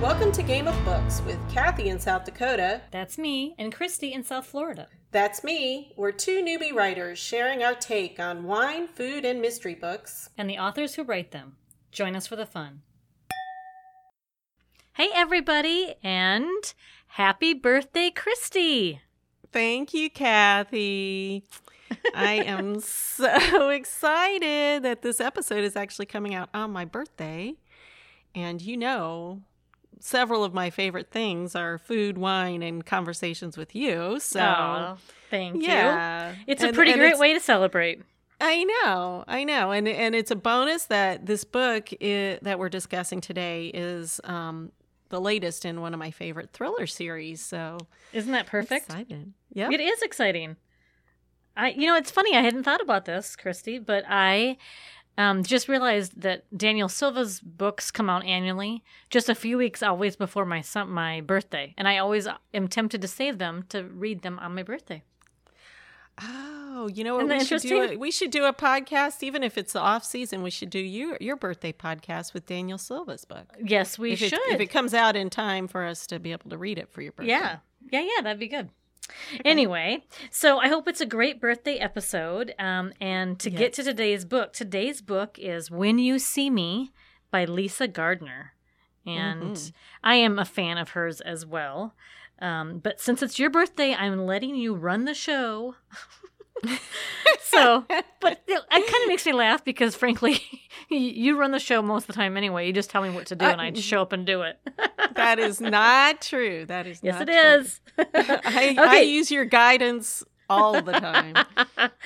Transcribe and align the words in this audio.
Welcome 0.00 0.32
to 0.32 0.42
Game 0.42 0.66
of 0.66 0.82
Books 0.86 1.20
with 1.26 1.38
Kathy 1.52 1.90
in 1.90 2.00
South 2.00 2.24
Dakota. 2.24 2.80
That's 2.90 3.18
me 3.18 3.54
and 3.58 3.70
Christy 3.70 4.14
in 4.14 4.24
South 4.24 4.46
Florida. 4.46 4.88
That's 5.10 5.44
me. 5.44 5.92
We're 5.94 6.10
two 6.10 6.42
newbie 6.42 6.72
writers 6.72 7.18
sharing 7.18 7.62
our 7.62 7.74
take 7.74 8.18
on 8.18 8.44
wine, 8.44 8.88
food, 8.88 9.26
and 9.26 9.42
mystery 9.42 9.74
books. 9.74 10.30
And 10.38 10.48
the 10.48 10.56
authors 10.56 10.94
who 10.94 11.02
write 11.02 11.32
them. 11.32 11.56
Join 11.92 12.16
us 12.16 12.26
for 12.26 12.34
the 12.34 12.46
fun. 12.46 12.80
Hey, 14.94 15.10
everybody, 15.14 15.96
and 16.02 16.72
happy 17.08 17.52
birthday, 17.52 18.08
Christy! 18.08 19.02
Thank 19.52 19.92
you, 19.92 20.08
Kathy. 20.08 21.44
I 22.14 22.36
am 22.36 22.80
so 22.80 23.68
excited 23.68 24.82
that 24.82 25.02
this 25.02 25.20
episode 25.20 25.62
is 25.62 25.76
actually 25.76 26.06
coming 26.06 26.34
out 26.34 26.48
on 26.54 26.70
my 26.70 26.86
birthday. 26.86 27.56
And 28.34 28.62
you 28.62 28.78
know, 28.78 29.42
several 30.00 30.42
of 30.44 30.52
my 30.52 30.70
favorite 30.70 31.10
things 31.10 31.54
are 31.54 31.78
food, 31.78 32.18
wine, 32.18 32.62
and 32.62 32.84
conversations 32.84 33.56
with 33.56 33.74
you. 33.74 34.18
So, 34.20 34.40
Aw, 34.40 34.96
thank 35.30 35.62
yeah. 35.62 36.32
you. 36.32 36.36
It's 36.46 36.62
a 36.62 36.72
pretty 36.72 36.94
great 36.94 37.18
way 37.18 37.32
to 37.34 37.40
celebrate. 37.40 38.02
I 38.40 38.64
know, 38.64 39.24
I 39.28 39.44
know, 39.44 39.70
and 39.70 39.86
and 39.86 40.14
it's 40.14 40.30
a 40.30 40.36
bonus 40.36 40.86
that 40.86 41.26
this 41.26 41.44
book 41.44 41.90
i 42.00 42.38
that 42.40 42.58
we're 42.58 42.70
discussing 42.70 43.20
today 43.20 43.66
is 43.66 44.18
um, 44.24 44.72
the 45.10 45.20
latest 45.20 45.66
in 45.66 45.82
one 45.82 45.92
of 45.92 45.98
my 46.00 46.10
favorite 46.10 46.50
thriller 46.52 46.86
series. 46.86 47.42
So 47.42 47.76
Isn't 48.14 48.32
that 48.32 48.46
perfect? 48.46 48.86
excited. 48.86 49.34
Yeah, 49.52 49.70
It 49.70 49.80
is 49.80 50.00
exciting. 50.00 50.56
I, 51.56 51.70
you 51.72 51.86
know, 51.86 51.96
it's 51.96 52.10
funny. 52.10 52.34
I 52.34 52.40
hadn't 52.40 52.62
thought 52.62 52.80
about 52.80 53.04
this, 53.04 53.36
Christy, 53.36 53.78
but 53.78 54.04
I 54.08 54.56
um, 55.20 55.42
just 55.44 55.68
realized 55.68 56.22
that 56.22 56.44
Daniel 56.56 56.88
Silva's 56.88 57.40
books 57.40 57.90
come 57.90 58.08
out 58.08 58.24
annually, 58.24 58.82
just 59.10 59.28
a 59.28 59.34
few 59.34 59.58
weeks 59.58 59.82
always 59.82 60.16
before 60.16 60.46
my 60.46 60.62
son, 60.62 60.88
my 60.88 61.20
birthday, 61.20 61.74
and 61.76 61.86
I 61.86 61.98
always 61.98 62.26
am 62.54 62.68
tempted 62.68 63.02
to 63.02 63.08
save 63.08 63.36
them 63.36 63.64
to 63.68 63.84
read 63.84 64.22
them 64.22 64.38
on 64.38 64.54
my 64.54 64.62
birthday. 64.62 65.02
Oh, 66.22 66.88
you 66.92 67.04
know 67.04 67.16
what? 67.16 67.28
We 67.28 67.44
should 67.44 67.60
do 67.60 67.82
a, 67.82 67.96
we 67.96 68.10
should 68.10 68.30
do 68.30 68.44
a 68.46 68.52
podcast, 68.54 69.22
even 69.22 69.42
if 69.42 69.58
it's 69.58 69.74
the 69.74 69.80
off 69.80 70.04
season. 70.04 70.42
We 70.42 70.50
should 70.50 70.70
do 70.70 70.78
your 70.78 71.18
your 71.20 71.36
birthday 71.36 71.72
podcast 71.72 72.32
with 72.32 72.46
Daniel 72.46 72.78
Silva's 72.78 73.26
book. 73.26 73.46
Yes, 73.62 73.98
we 73.98 74.12
if 74.12 74.20
should. 74.20 74.32
It, 74.32 74.54
if 74.54 74.60
it 74.60 74.66
comes 74.66 74.94
out 74.94 75.16
in 75.16 75.28
time 75.28 75.68
for 75.68 75.84
us 75.84 76.06
to 76.06 76.18
be 76.18 76.32
able 76.32 76.48
to 76.48 76.56
read 76.56 76.78
it 76.78 76.88
for 76.90 77.02
your 77.02 77.12
birthday. 77.12 77.32
Yeah. 77.32 77.58
Yeah, 77.90 78.02
yeah, 78.02 78.22
that'd 78.22 78.38
be 78.38 78.48
good. 78.48 78.70
Anyway, 79.44 80.04
so 80.30 80.58
I 80.58 80.68
hope 80.68 80.88
it's 80.88 81.00
a 81.00 81.06
great 81.06 81.40
birthday 81.40 81.76
episode. 81.76 82.54
Um, 82.58 82.92
and 83.00 83.38
to 83.40 83.50
get 83.50 83.72
to 83.74 83.82
today's 83.82 84.24
book, 84.24 84.52
today's 84.52 85.00
book 85.02 85.38
is 85.38 85.70
When 85.70 85.98
You 85.98 86.18
See 86.18 86.50
Me 86.50 86.92
by 87.30 87.44
Lisa 87.44 87.86
Gardner. 87.88 88.52
And 89.06 89.56
Mhm. 89.56 89.72
I 90.04 90.14
am 90.16 90.38
a 90.38 90.44
fan 90.44 90.76
of 90.78 90.90
hers 90.90 91.20
as 91.20 91.46
well. 91.46 91.94
Um, 92.40 92.78
but 92.78 93.00
since 93.00 93.22
it's 93.22 93.38
your 93.38 93.50
birthday, 93.50 93.94
I'm 93.94 94.26
letting 94.26 94.54
you 94.56 94.74
run 94.74 95.04
the 95.04 95.14
show. 95.14 95.76
so, 97.40 97.84
but 98.20 98.42
it, 98.48 98.62
kind 98.70 98.84
of 99.02 99.08
makes 99.08 99.24
me 99.26 99.32
laugh 99.32 99.64
because, 99.64 99.94
frankly, 99.94 100.40
you- 100.88 101.36
run 101.38 101.50
the 101.52 101.58
show 101.58 101.82
most 101.82 102.02
of 102.04 102.06
the 102.08 102.12
time 102.14 102.36
anyway. 102.36 102.66
You 102.66 102.72
just 102.72 102.90
tell 102.90 103.02
me 103.02 103.10
what 103.10 103.26
to 103.26 103.36
do, 103.36 103.44
and 103.46 103.60
I 103.60 103.72
show 103.72 104.02
up 104.02 104.12
and 104.12 104.26
do 104.26 104.42
it. 104.42 104.58
That 105.20 105.38
is 105.38 105.60
not 105.60 106.20
true. 106.20 106.64
That 106.66 106.86
is 106.86 107.00
yes, 107.02 107.20
it 107.20 107.26
true. 107.26 107.34
is. 107.34 107.80
I, 107.98 108.76
I 108.78 109.00
use 109.00 109.30
your 109.30 109.44
guidance 109.44 110.24
all 110.50 110.82
the 110.82 110.92
time. 110.92 111.36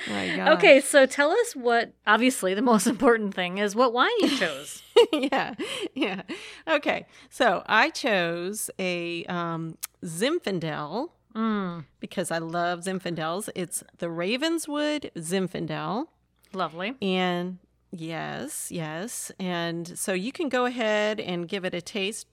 Okay, 0.07 0.79
so 0.79 1.05
tell 1.05 1.31
us 1.31 1.55
what, 1.55 1.93
obviously, 2.05 2.53
the 2.53 2.61
most 2.61 2.85
important 2.85 3.33
thing 3.33 3.57
is 3.57 3.75
what 3.75 3.91
wine 3.91 4.11
you 4.19 4.29
chose. 4.37 4.83
yeah, 5.11 5.55
yeah. 5.95 6.21
Okay, 6.67 7.07
so 7.29 7.63
I 7.65 7.89
chose 7.89 8.69
a 8.77 9.25
um, 9.25 9.77
Zinfandel 10.03 11.09
mm, 11.35 11.85
because 11.99 12.29
I 12.31 12.37
love 12.37 12.81
Zinfandels. 12.81 13.49
It's 13.55 13.83
the 13.97 14.09
Ravenswood 14.09 15.11
Zinfandel. 15.17 16.07
lovely. 16.53 16.93
And 17.01 17.57
yes, 17.91 18.71
yes. 18.71 19.31
And 19.39 19.97
so 19.97 20.13
you 20.13 20.31
can 20.31 20.49
go 20.49 20.65
ahead 20.65 21.19
and 21.19 21.47
give 21.47 21.65
it 21.65 21.73
a 21.73 21.81
taste. 21.81 22.27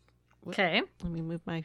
Okay. 0.48 0.82
Let 1.02 1.12
me 1.12 1.20
move 1.20 1.40
my. 1.46 1.64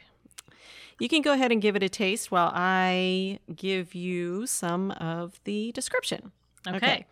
You 0.98 1.08
can 1.08 1.22
go 1.22 1.32
ahead 1.32 1.52
and 1.52 1.62
give 1.62 1.76
it 1.76 1.82
a 1.82 1.88
taste 1.88 2.30
while 2.30 2.50
I 2.54 3.38
give 3.54 3.94
you 3.94 4.46
some 4.46 4.90
of 4.92 5.40
the 5.44 5.72
description. 5.72 6.32
Okay. 6.66 7.06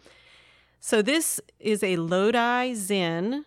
So 0.80 1.02
this 1.02 1.40
is 1.58 1.82
a 1.82 1.96
Lodi 1.96 2.74
Zin, 2.74 3.44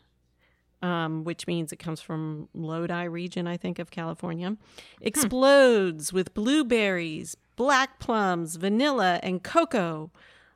um, 0.81 1.23
which 1.23 1.47
means 1.47 1.71
it 1.71 1.77
comes 1.77 2.01
from 2.01 2.49
Lodi 2.53 3.03
region, 3.03 3.47
I 3.47 3.57
think, 3.57 3.79
of 3.79 3.91
California. 3.91 4.57
Explodes 5.01 6.11
with 6.13 6.33
blueberries, 6.33 7.37
black 7.55 7.99
plums, 7.99 8.55
vanilla, 8.55 9.19
and 9.23 9.43
cocoa. 9.43 10.11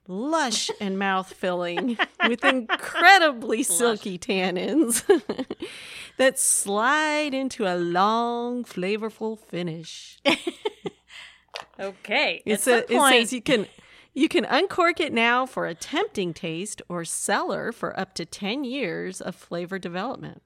Lush 0.07 0.69
and 0.81 0.99
mouth 0.99 1.31
filling 1.31 1.97
with 2.27 2.43
incredibly 2.43 3.63
silky 3.63 4.17
tannins 4.19 5.03
that 6.17 6.39
slide 6.39 7.33
into 7.33 7.65
a 7.65 7.75
long, 7.75 8.63
flavorful 8.63 9.37
finish. 9.39 10.19
Okay. 11.79 12.41
It, 12.45 12.53
At 12.53 12.59
sa- 12.61 12.71
some 12.81 12.83
it 12.89 13.09
says 13.11 13.33
you 13.33 13.41
can 13.41 13.67
you 14.13 14.27
can 14.29 14.45
uncork 14.45 14.99
it 14.99 15.11
now 15.11 15.45
for 15.45 15.65
a 15.65 15.73
tempting 15.73 16.33
taste 16.33 16.81
or 16.87 17.03
cellar 17.03 17.71
for 17.71 17.97
up 17.99 18.13
to 18.15 18.25
10 18.25 18.63
years 18.63 19.21
of 19.21 19.35
flavor 19.35 19.79
development. 19.79 20.41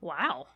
wow. 0.00 0.46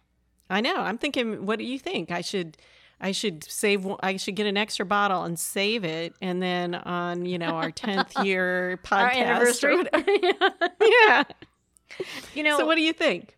I 0.50 0.60
know. 0.60 0.76
I'm 0.76 0.98
thinking 0.98 1.46
what 1.46 1.58
do 1.58 1.64
you 1.64 1.78
think? 1.78 2.10
I 2.10 2.20
should 2.20 2.58
I 3.00 3.12
should 3.12 3.42
save 3.44 3.86
I 4.00 4.16
should 4.18 4.36
get 4.36 4.46
an 4.46 4.56
extra 4.58 4.84
bottle 4.84 5.24
and 5.24 5.38
save 5.38 5.82
it 5.84 6.14
and 6.20 6.42
then 6.42 6.74
on, 6.74 7.24
you 7.24 7.38
know, 7.38 7.54
our 7.54 7.70
10th 7.70 8.24
year 8.24 8.78
podcast 8.84 9.02
Our 9.02 9.10
anniversary. 9.10 9.82
yeah. 10.80 11.24
you 12.34 12.42
know, 12.42 12.58
so 12.58 12.66
what 12.66 12.74
do 12.74 12.82
you 12.82 12.92
think? 12.92 13.36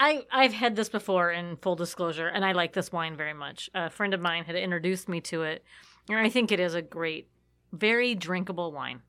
I, 0.00 0.24
I've 0.30 0.52
had 0.52 0.76
this 0.76 0.88
before 0.88 1.30
in 1.32 1.56
full 1.56 1.74
disclosure, 1.76 2.28
and 2.28 2.44
I 2.44 2.52
like 2.52 2.72
this 2.72 2.92
wine 2.92 3.16
very 3.16 3.34
much. 3.34 3.68
A 3.74 3.90
friend 3.90 4.14
of 4.14 4.20
mine 4.20 4.44
had 4.44 4.54
introduced 4.56 5.08
me 5.08 5.20
to 5.22 5.42
it, 5.42 5.64
and 6.08 6.18
I 6.18 6.28
think 6.28 6.52
it 6.52 6.60
is 6.60 6.74
a 6.74 6.82
great, 6.82 7.28
very 7.72 8.14
drinkable 8.14 8.70
wine. 8.72 9.02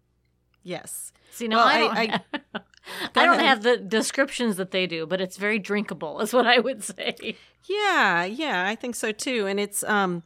Yes. 0.64 1.12
See, 1.32 1.48
no, 1.48 1.58
Well, 1.58 1.68
I 1.68 1.72
I- 1.74 1.78
don't, 1.80 1.98
I- 1.98 2.06
have, 2.12 2.24
Go 2.32 2.60
I 3.22 3.26
don't 3.26 3.40
have 3.40 3.62
the 3.64 3.78
descriptions 3.78 4.56
that 4.58 4.72
they 4.72 4.88
do, 4.88 5.06
but 5.06 5.22
it's 5.22 5.38
very 5.38 5.60
drinkable, 5.60 6.22
is 6.22 6.34
what 6.34 6.48
I 6.48 6.60
would 6.60 6.84
say. 6.84 7.36
Yeah, 7.68 8.26
yeah, 8.26 8.66
I 8.68 8.76
think 8.76 8.96
so 8.96 9.12
too. 9.12 9.46
And 9.48 9.60
it's 9.60 9.84
um 9.84 10.24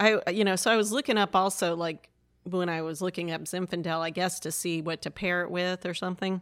I 0.00 0.18
you 0.30 0.44
know, 0.44 0.56
so 0.56 0.70
I 0.72 0.76
was 0.76 0.90
looking 0.92 1.18
up 1.18 1.36
also 1.36 1.76
like 1.76 2.08
when 2.44 2.68
I 2.68 2.82
was 2.82 3.00
looking 3.00 3.30
up 3.30 3.42
Zinfandel, 3.42 4.00
I 4.00 4.10
guess 4.10 4.40
to 4.40 4.50
see 4.50 4.82
what 4.82 5.02
to 5.02 5.10
pair 5.10 5.42
it 5.42 5.50
with 5.50 5.86
or 5.86 5.94
something. 5.94 6.40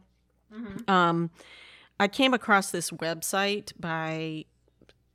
Um 0.87 1.31
I 2.01 2.09
came 2.09 2.33
across 2.35 2.71
this 2.71 2.91
website 2.91 3.73
by 3.79 4.45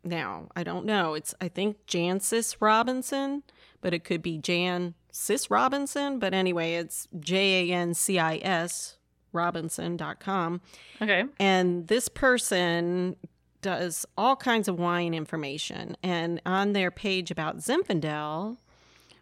now, 0.04 0.50
I 0.56 0.64
don't 0.64 0.86
know. 0.86 1.14
It's 1.14 1.34
I 1.40 1.48
think 1.48 1.78
Jancis 1.88 2.58
Robinson, 2.60 3.44
but 3.82 3.94
it 3.94 4.04
could 4.04 4.22
be 4.22 4.38
Jan 4.38 4.94
Cis 5.12 5.50
Robinson, 5.50 6.20
but 6.20 6.34
anyway, 6.34 6.74
it's 6.76 7.08
J 7.20 7.70
A 7.72 7.74
N 7.76 7.94
C 7.94 8.20
I 8.20 8.38
S 8.44 8.98
robinson.com 9.32 10.62
Okay. 11.02 11.24
and 11.40 11.88
this 11.88 12.08
person 12.08 13.16
does 13.64 14.06
all 14.16 14.36
kinds 14.36 14.68
of 14.68 14.78
wine 14.78 15.14
information 15.16 15.98
and 16.04 16.40
on 16.46 16.74
their 16.74 16.92
page 16.92 17.32
about 17.32 17.58
zinfandel 17.58 18.58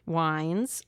wines 0.06 0.84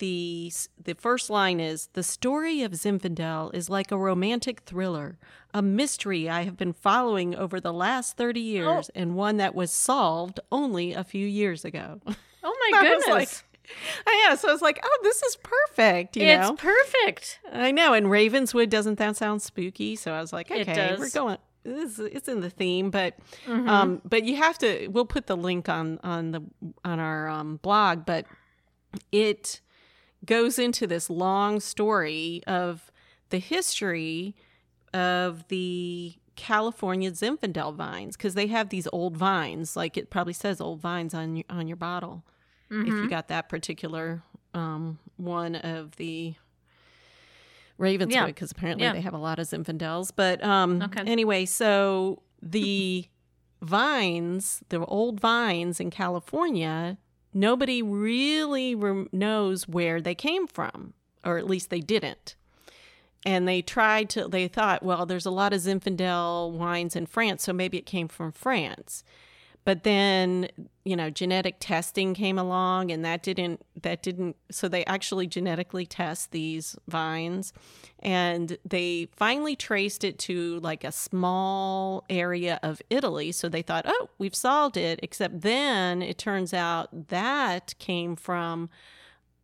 the 0.00 0.52
the 0.82 0.94
first 0.94 1.30
line 1.30 1.60
is 1.60 1.88
the 1.92 2.02
story 2.02 2.62
of 2.62 2.72
zinfandel 2.72 3.54
is 3.54 3.70
like 3.70 3.92
a 3.92 3.96
romantic 3.96 4.60
thriller 4.66 5.16
a 5.54 5.62
mystery 5.62 6.28
i 6.28 6.42
have 6.42 6.56
been 6.56 6.72
following 6.72 7.34
over 7.36 7.60
the 7.60 7.72
last 7.72 8.16
30 8.16 8.40
years 8.40 8.90
and 8.96 9.14
one 9.14 9.36
that 9.36 9.54
was 9.54 9.70
solved 9.70 10.40
only 10.50 10.92
a 10.92 11.04
few 11.04 11.26
years 11.26 11.64
ago 11.64 12.00
Oh 12.42 12.56
my 12.72 12.80
goodness. 12.82 13.06
like- 13.08 13.44
I 14.04 14.26
know 14.28 14.34
so 14.34 14.48
i 14.48 14.52
was 14.52 14.62
like 14.62 14.80
oh 14.82 14.98
this 15.04 15.22
is 15.22 15.36
perfect 15.36 16.16
you 16.16 16.24
it's 16.24 16.48
know 16.48 16.56
perfect. 16.56 17.38
I 17.52 17.70
know, 17.70 17.92
and 17.94 18.10
Ravenswood 18.10 18.68
doesn't 18.68 18.98
that 18.98 19.16
sound 19.16 19.42
spooky? 19.42 19.94
So 19.96 20.12
I 20.12 20.20
was 20.20 20.32
like, 20.32 20.50
okay, 20.50 20.96
we're 20.98 21.08
going. 21.10 21.38
This, 21.62 21.98
it's 22.00 22.26
in 22.28 22.40
the 22.40 22.50
theme, 22.50 22.90
but 22.90 23.14
Mhm. 23.46 23.68
um, 23.68 24.02
but 24.04 24.24
you 24.24 24.36
have 24.36 24.56
to. 24.58 24.88
We'll 24.88 25.04
put 25.04 25.26
the 25.28 25.36
link 25.36 25.68
on 25.68 26.00
on 26.02 26.30
the 26.32 26.40
on 26.84 26.98
our 26.98 27.28
um, 27.28 27.58
blog, 27.62 28.04
but 28.06 28.24
it 29.12 29.60
goes 30.24 30.58
into 30.58 30.86
this 30.86 31.08
long 31.10 31.60
story 31.60 32.42
of 32.46 32.90
the 33.30 33.38
history 33.38 34.34
of 34.92 35.46
the 35.48 36.14
California 36.36 37.10
Zinfandel 37.12 37.74
vines 37.74 38.16
because 38.16 38.34
they 38.34 38.46
have 38.48 38.70
these 38.70 38.88
old 38.92 39.16
vines, 39.16 39.76
like 39.76 39.96
it 39.96 40.10
probably 40.10 40.32
says 40.32 40.60
old 40.60 40.80
vines 40.80 41.12
on 41.14 41.36
your 41.36 41.44
on 41.50 41.68
your 41.68 41.76
bottle 41.76 42.24
if 42.70 42.86
you 42.86 42.92
Mhm. 43.06 43.10
got 43.10 43.28
that 43.28 43.48
particular 43.48 44.22
um, 44.54 44.98
one 45.16 45.54
of 45.56 45.96
the 45.96 46.34
Ravenswood, 47.78 48.12
Yeah. 48.14 48.26
because 48.26 48.50
apparently 48.50 48.84
Yeah. 48.84 48.92
they 48.92 49.00
have 49.00 49.14
a 49.14 49.18
lot 49.18 49.38
of 49.38 49.46
Zinfandels. 49.46 50.10
But 50.14 50.42
um, 50.44 50.82
Okay. 50.82 51.02
anyway, 51.02 51.46
so 51.46 52.22
the 52.42 53.06
vines, 53.62 54.62
the 54.68 54.84
old 54.86 55.20
vines 55.20 55.80
in 55.80 55.90
California, 55.90 56.98
nobody 57.32 57.82
really 57.82 58.74
rem- 58.74 59.08
knows 59.12 59.68
where 59.68 60.00
they 60.00 60.14
came 60.14 60.46
from, 60.46 60.94
or 61.24 61.38
at 61.38 61.46
least 61.46 61.70
they 61.70 61.80
didn't. 61.80 62.34
And 63.24 63.46
they 63.46 63.60
tried 63.60 64.08
to, 64.10 64.28
they 64.28 64.48
thought, 64.48 64.82
well, 64.82 65.04
there's 65.04 65.26
a 65.26 65.30
lot 65.30 65.52
of 65.52 65.60
Zinfandel 65.60 66.52
wines 66.52 66.96
in 66.96 67.06
France, 67.06 67.42
so 67.42 67.52
maybe 67.52 67.76
it 67.76 67.86
came 67.86 68.08
from 68.08 68.32
France. 68.32 69.04
But 69.70 69.84
then, 69.84 70.48
you 70.84 70.96
know, 70.96 71.10
genetic 71.10 71.58
testing 71.60 72.12
came 72.12 72.40
along 72.40 72.90
and 72.90 73.04
that 73.04 73.22
didn't, 73.22 73.64
that 73.80 74.02
didn't, 74.02 74.34
so 74.50 74.66
they 74.66 74.84
actually 74.86 75.28
genetically 75.28 75.86
test 75.86 76.32
these 76.32 76.74
vines 76.88 77.52
and 78.00 78.58
they 78.64 79.06
finally 79.14 79.54
traced 79.54 80.02
it 80.02 80.18
to 80.18 80.58
like 80.58 80.82
a 80.82 80.90
small 80.90 82.04
area 82.10 82.58
of 82.64 82.82
Italy. 82.90 83.30
So 83.30 83.48
they 83.48 83.62
thought, 83.62 83.84
oh, 83.86 84.08
we've 84.18 84.34
solved 84.34 84.76
it. 84.76 84.98
Except 85.04 85.40
then 85.42 86.02
it 86.02 86.18
turns 86.18 86.52
out 86.52 87.06
that 87.10 87.72
came 87.78 88.16
from 88.16 88.70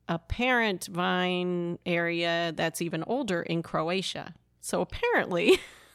a 0.08 0.19
parent 0.19 0.88
vine 0.90 1.78
area 1.87 2.52
that's 2.56 2.82
even 2.82 3.05
older 3.06 3.43
in 3.43 3.62
Croatia. 3.62 4.34
So 4.61 4.81
apparently, 4.81 5.61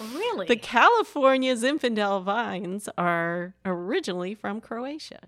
Really? 0.00 0.46
the 0.46 0.56
California 0.56 1.54
Zinfandel 1.54 2.22
vines 2.22 2.88
are 2.98 3.54
originally 3.64 4.34
from 4.34 4.60
Croatia. 4.60 5.20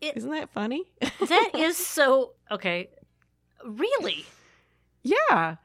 It- 0.00 0.16
Isn't 0.16 0.30
that 0.30 0.50
funny? 0.50 0.84
that 1.00 1.50
is 1.54 1.76
so 1.76 2.32
okay. 2.50 2.88
Really? 3.64 4.24
Yeah. 5.02 5.56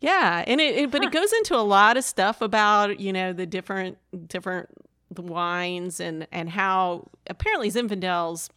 Yeah. 0.00 0.44
And 0.46 0.60
it, 0.60 0.76
it 0.76 0.90
but 0.90 1.02
Huh. 1.02 1.08
it 1.08 1.12
goes 1.12 1.32
into 1.32 1.56
a 1.56 1.62
lot 1.62 1.96
of 1.96 2.04
stuff 2.04 2.40
about, 2.42 3.00
you 3.00 3.12
know, 3.12 3.32
the 3.32 3.46
different 3.46 3.98
different 4.28 4.68
wines 5.16 6.00
and 6.00 6.26
and 6.32 6.50
how 6.50 7.08
apparently 7.28 7.70
Zinfandels 7.70 8.48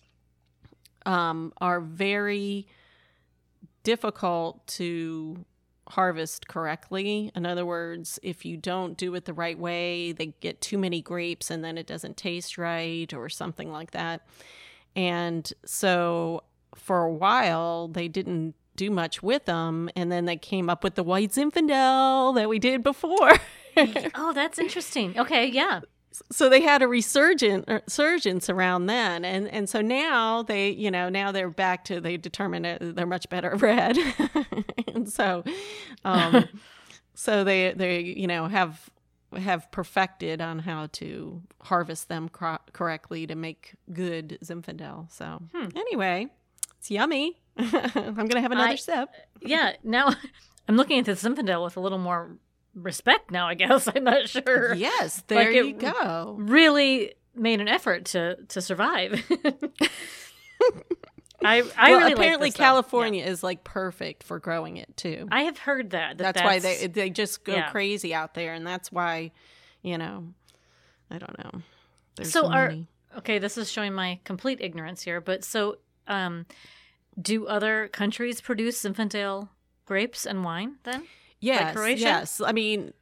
um 1.06 1.54
are 1.60 1.80
very 1.82 2.68
difficult 3.84 4.66
to 4.68 5.44
harvest 5.90 6.48
correctly. 6.48 7.32
In 7.36 7.46
other 7.46 7.66
words, 7.66 8.20
if 8.24 8.46
you 8.46 8.58
don't 8.58 8.98
do 8.98 9.14
it 9.16 9.26
the 9.26 9.34
right 9.34 9.58
way, 9.58 10.12
they 10.12 10.28
get 10.40 10.62
too 10.62 10.78
many 10.78 11.02
grapes 11.02 11.52
and 11.52 11.64
then 11.64 11.78
it 11.78 11.86
doesn't 11.88 12.18
taste 12.18 12.58
right 12.58 13.14
or 13.14 13.30
something 13.30 13.72
like 13.72 13.92
that. 13.92 14.26
And 14.96 15.52
so 15.66 16.44
for 16.74 17.04
a 17.04 17.12
while, 17.12 17.88
they 17.88 18.08
didn't 18.08 18.56
do 18.76 18.90
much 18.90 19.22
with 19.24 19.46
them. 19.46 19.90
And 19.96 20.12
then 20.12 20.26
they 20.26 20.38
came 20.38 20.70
up 20.70 20.84
with 20.84 20.96
the 20.96 21.04
white 21.04 21.32
Zinfandel 21.32 22.36
that 22.36 22.50
we 22.50 22.60
did 22.60 22.84
before. 22.84 23.34
Oh, 24.16 24.32
that's 24.32 24.58
interesting. 24.58 25.20
Okay, 25.20 25.48
yeah. 25.48 25.82
So 26.32 26.50
they 26.50 26.62
had 26.62 26.82
a 26.82 26.88
resurgent 26.88 27.66
er, 27.70 27.82
resurgence 27.88 28.50
around 28.50 28.86
then 28.88 29.24
and 29.26 29.48
and 29.50 29.70
so 29.70 29.82
now 29.82 30.42
they 30.44 30.70
you 30.70 30.90
know 30.92 31.10
now 31.10 31.32
they're 31.32 31.50
back 31.50 31.84
to 31.86 32.00
they 32.02 32.18
determine 32.18 32.66
it, 32.66 32.96
they're 32.96 33.06
much 33.06 33.28
better 33.30 33.56
red 33.58 33.98
and 34.94 35.10
so 35.12 35.44
um 36.04 36.46
so 37.14 37.44
they 37.44 37.74
they 37.74 38.02
you 38.02 38.28
know 38.28 38.48
have 38.48 38.90
have 39.38 39.70
perfected 39.72 40.40
on 40.42 40.60
how 40.60 40.88
to 40.94 41.42
harvest 41.62 42.08
them 42.10 42.30
cro- 42.30 42.60
correctly 42.74 43.28
to 43.28 43.36
make 43.36 43.76
good 43.92 44.38
zinfandel 44.44 45.12
so 45.12 45.42
Hmm. 45.54 45.70
anyway 45.76 46.28
it's 46.78 46.90
yummy 46.92 47.42
i'm 47.58 48.14
gonna 48.28 48.42
have 48.42 48.52
another 48.52 48.70
I- 48.70 48.76
sip 48.76 49.10
Yeah. 49.42 49.74
Now 49.84 50.14
I'm 50.68 50.78
looking 50.78 50.98
at 50.98 51.06
the 51.06 51.12
Zinfandel 51.12 51.64
with 51.64 51.78
a 51.78 51.80
little 51.80 52.00
more 52.00 52.38
respect 52.76 53.32
now, 53.32 53.48
I 53.48 53.56
guess. 53.56 53.88
I'm 53.96 54.04
not 54.04 54.30
sure. 54.30 54.74
yes 54.76 55.24
there 55.28 55.46
Like 55.52 55.56
you 55.56 55.74
go 55.74 56.36
Really 56.38 57.16
made 57.34 57.60
an 57.62 57.68
effort 57.68 58.06
to 58.06 58.36
to 58.50 58.62
survive. 58.62 59.24
I 61.44 61.58
I 61.78 61.92
well, 61.92 62.00
really 62.00 62.14
apparently 62.14 62.48
like 62.48 62.56
california 62.56 63.24
is 63.24 63.44
like 63.44 63.64
perfect 63.64 64.24
for 64.24 64.40
growing 64.40 64.78
it 64.78 64.96
too 64.96 65.28
I 65.32 65.42
have 65.44 65.58
heard 65.58 65.92
that. 65.92 66.18
that 66.18 66.34
that's, 66.36 66.44
why 66.44 66.60
they 66.60 66.88
they 66.88 67.10
just 67.10 67.44
go 67.44 67.54
yeah. 67.54 67.70
crazy 67.70 68.14
out 68.14 68.34
there, 68.34 68.54
and 68.54 68.66
that's 68.66 68.92
why, 68.92 69.32
you 69.82 69.98
know, 69.98 70.28
I 71.12 71.18
don't 71.18 71.38
know. 71.38 71.62
There's 72.16 72.32
So 72.32 72.48
are- 72.48 72.70
many. 72.70 72.88
Okay, 73.18 73.40
this 73.40 73.58
is 73.58 73.72
showing 73.72 73.94
my 73.94 74.20
complete 74.26 74.60
ignorance 74.62 75.02
here, 75.04 75.22
but 75.22 75.44
so 75.44 75.78
um 76.08 76.46
do 77.22 77.48
other 77.48 77.90
countries 77.90 78.42
produce 78.42 78.82
Zinfandel 78.84 79.50
grapes 79.86 80.26
and 80.26 80.44
wine 80.44 80.76
then? 80.84 81.04
Yes, 81.40 81.76
Croatia? 81.76 82.00
yes. 82.02 82.42
I 82.42 82.52
mean, 82.52 82.94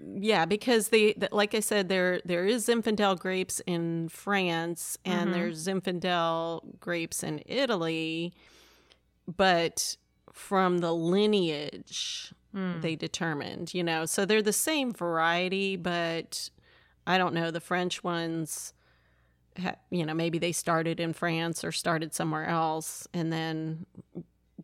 yeah, 0.00 0.44
because 0.44 0.88
they, 0.88 1.12
th- 1.14 1.32
like 1.32 1.54
I 1.54 1.60
said, 1.60 1.88
there 1.88 2.20
there 2.24 2.44
is 2.44 2.66
Zinfandel 2.66 3.18
grapes 3.18 3.60
in 3.66 4.08
France, 4.08 4.98
and 5.04 5.30
Mhm. 5.30 5.32
there's 5.32 5.66
Zinfandel 5.66 6.78
grapes 6.80 7.22
in 7.22 7.42
Italy, 7.46 8.34
but 9.36 9.96
from 10.32 10.78
the 10.78 10.92
lineage 10.94 12.32
Hmm. 12.52 12.80
they 12.80 12.96
determined, 12.96 13.74
you 13.74 13.82
know, 13.82 14.06
so 14.06 14.24
they're 14.24 14.42
the 14.42 14.52
same 14.52 14.92
variety, 14.92 15.76
but 15.76 16.50
I 17.06 17.18
don't 17.18 17.34
know 17.34 17.50
the 17.50 17.60
French 17.60 18.02
ones. 18.04 18.72
Ha- 19.60 19.76
you 19.90 20.04
know, 20.06 20.14
maybe 20.14 20.38
they 20.38 20.52
started 20.52 21.00
in 21.00 21.12
France 21.12 21.64
or 21.64 21.72
started 21.72 22.14
somewhere 22.14 22.46
else, 22.46 23.06
and 23.14 23.32
then 23.32 23.86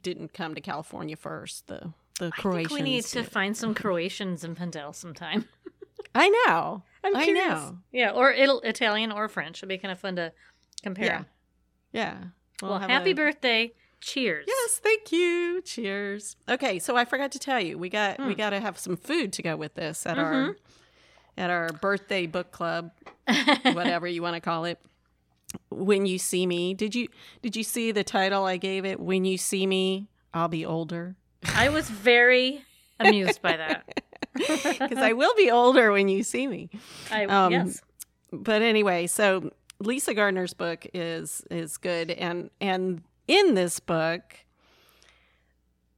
didn't 0.03 0.32
come 0.35 0.55
to 0.55 0.61
California 0.61 1.17
first. 1.17 1.67
The 1.69 1.93
the 2.19 2.26
I 2.26 2.31
Croatians. 2.41 2.69
think 2.69 2.79
we 2.79 2.82
need 2.91 3.05
to 3.05 3.23
find 3.25 3.56
some 3.56 3.75
Croatian 3.82 4.37
Zinfandel 4.37 4.94
sometime. 4.94 5.47
I 6.14 6.29
know. 6.29 6.82
I'm 7.05 7.17
I 7.17 7.26
know. 7.26 7.79
Yeah, 7.91 8.11
or 8.11 8.32
Ital- 8.32 8.61
Italian 8.61 9.11
or 9.12 9.29
French. 9.29 9.59
It'd 9.61 9.69
be 9.69 9.79
kind 9.79 9.91
of 9.93 9.99
fun 9.99 10.17
to 10.17 10.32
compare. 10.82 11.05
Yeah. 11.05 11.23
Yeah. 11.93 12.17
We'll 12.61 12.73
Well, 12.73 12.81
happy 12.81 13.11
a- 13.11 13.14
birthday. 13.14 13.73
Cheers. 14.00 14.47
Yes, 14.49 14.81
thank 14.82 15.12
you. 15.12 15.62
Cheers. 15.62 16.35
Okay, 16.49 16.81
so 16.81 16.97
I 16.97 17.05
forgot 17.05 17.31
to 17.32 17.38
tell 17.38 17.61
you, 17.61 17.79
we 17.79 17.88
got 17.88 18.19
we 18.19 18.32
Hmm. 18.32 18.38
got 18.38 18.50
to 18.50 18.58
have 18.61 18.76
some 18.79 18.97
food 18.97 19.32
to 19.35 19.43
go 19.43 19.56
with 19.56 19.75
this 19.75 20.05
at 20.06 20.17
Mhm. 20.17 20.23
our 20.23 20.56
at 21.38 21.50
our 21.50 21.69
birthday 21.69 22.26
book 22.26 22.50
club, 22.50 22.91
whatever 23.62 24.06
you 24.08 24.20
want 24.20 24.35
to 24.35 24.41
call 24.41 24.65
it. 24.65 24.81
When 25.70 26.05
you 26.06 26.19
see 26.19 26.47
me, 26.47 26.75
did 26.75 26.94
you 26.97 27.06
did 27.43 27.55
you 27.56 27.62
see 27.62 27.93
the 27.93 28.03
title 28.05 28.44
I 28.44 28.56
gave 28.56 28.85
it? 28.85 28.99
When 28.99 29.25
you 29.25 29.38
see 29.38 29.67
me, 29.67 30.08
I'll 30.35 30.49
be 30.49 30.65
older. 30.67 31.15
I 31.55 31.69
was 31.69 31.89
very 31.89 32.65
amused 33.00 33.43
by 33.43 33.56
that. 33.56 33.89
Because 34.34 34.96
I 34.96 35.13
will 35.13 35.34
be 35.37 35.51
older 35.51 35.93
when 35.93 36.08
you 36.08 36.22
see 36.22 36.46
me. 36.46 36.70
I, 37.11 37.27
Um, 37.27 37.53
yes. 37.53 37.82
but 38.32 38.63
anyway, 38.63 39.06
so 39.06 39.51
Lisa 39.79 40.15
Gardner's 40.15 40.55
book 40.55 40.87
is 40.94 41.43
is 41.51 41.77
good, 41.77 42.11
and 42.11 42.49
and 42.58 43.03
in 43.29 43.55
this 43.55 43.79
book, 43.79 44.22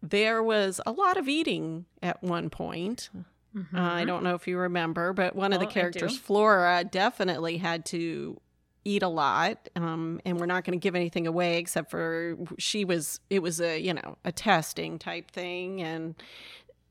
there 0.02 0.42
was 0.42 0.80
a 0.84 0.90
lot 0.90 1.16
of 1.16 1.28
eating 1.28 1.86
at 2.02 2.22
one 2.24 2.50
point. 2.50 3.08
Mhm. 3.56 3.66
Uh, 3.72 3.80
I 3.80 4.04
don't 4.04 4.24
know 4.24 4.34
if 4.34 4.48
you 4.48 4.58
remember, 4.58 5.12
but 5.12 5.36
one 5.36 5.52
of 5.52 5.60
the 5.60 5.66
Oh, 5.66 5.70
I 5.70 5.72
characters. 5.72 6.18
Flora, 6.18 6.82
definitely 6.82 7.58
had 7.58 7.84
to 7.86 8.40
eat 8.84 9.02
a 9.02 9.08
lot. 9.08 9.68
Um, 9.76 10.20
and 10.24 10.38
we're 10.38 10.46
not 10.46 10.64
going 10.64 10.78
to 10.78 10.82
give 10.82 10.94
anything 10.94 11.26
away 11.26 11.58
except 11.58 11.90
for 11.90 12.36
she 12.58 12.84
was. 12.84 13.20
It 13.30 13.40
was 13.40 13.60
a 13.60 13.78
you 13.78 13.94
know 13.94 14.18
a 14.24 14.32
testing 14.32 14.98
type 14.98 15.30
thing, 15.30 15.82
and 15.82 16.14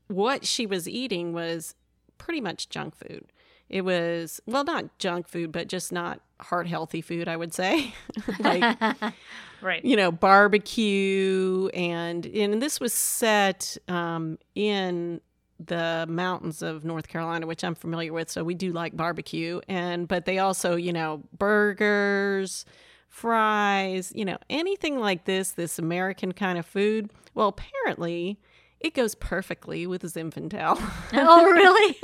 what 0.08 0.46
she 0.46 0.66
was 0.66 0.88
eating 0.88 1.32
was 1.32 1.74
pretty 2.18 2.40
much 2.40 2.68
junk 2.68 2.96
food. 2.96 3.26
It 3.68 3.82
was 3.82 4.40
well, 4.46 4.64
not 4.64 4.98
junk 4.98 5.28
food, 5.28 5.50
but 5.52 5.68
just 5.68 5.92
not 5.92 6.20
heart 6.40 6.66
healthy 6.66 7.00
food. 7.00 7.28
I 7.28 7.36
would 7.36 7.54
say, 7.54 7.94
like 8.38 8.80
right. 9.62 9.84
you 9.84 9.96
know 9.96 10.12
barbecue 10.12 11.68
and 11.74 12.26
and 12.26 12.60
this 12.60 12.80
was 12.80 12.92
set 12.92 13.76
um, 13.88 14.38
in 14.54 15.20
the 15.66 16.06
mountains 16.08 16.62
of 16.62 16.84
North 16.84 17.08
Carolina, 17.08 17.46
which 17.46 17.64
I'm 17.64 17.74
familiar 17.74 18.12
with, 18.12 18.30
so 18.30 18.44
we 18.44 18.54
do 18.54 18.72
like 18.72 18.96
barbecue. 18.96 19.60
And 19.68 20.08
but 20.08 20.24
they 20.24 20.38
also, 20.38 20.76
you 20.76 20.92
know, 20.92 21.22
burgers, 21.36 22.64
fries, 23.08 24.12
you 24.14 24.24
know, 24.24 24.38
anything 24.50 24.98
like 24.98 25.24
this, 25.24 25.52
this 25.52 25.78
American 25.78 26.32
kind 26.32 26.58
of 26.58 26.66
food. 26.66 27.10
Well, 27.34 27.48
apparently, 27.48 28.38
it 28.80 28.92
goes 28.92 29.14
perfectly 29.14 29.86
with 29.86 30.02
Zinfandel. 30.02 30.78
oh, 31.14 31.44
really? 31.50 31.98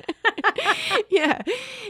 yeah. 1.11 1.43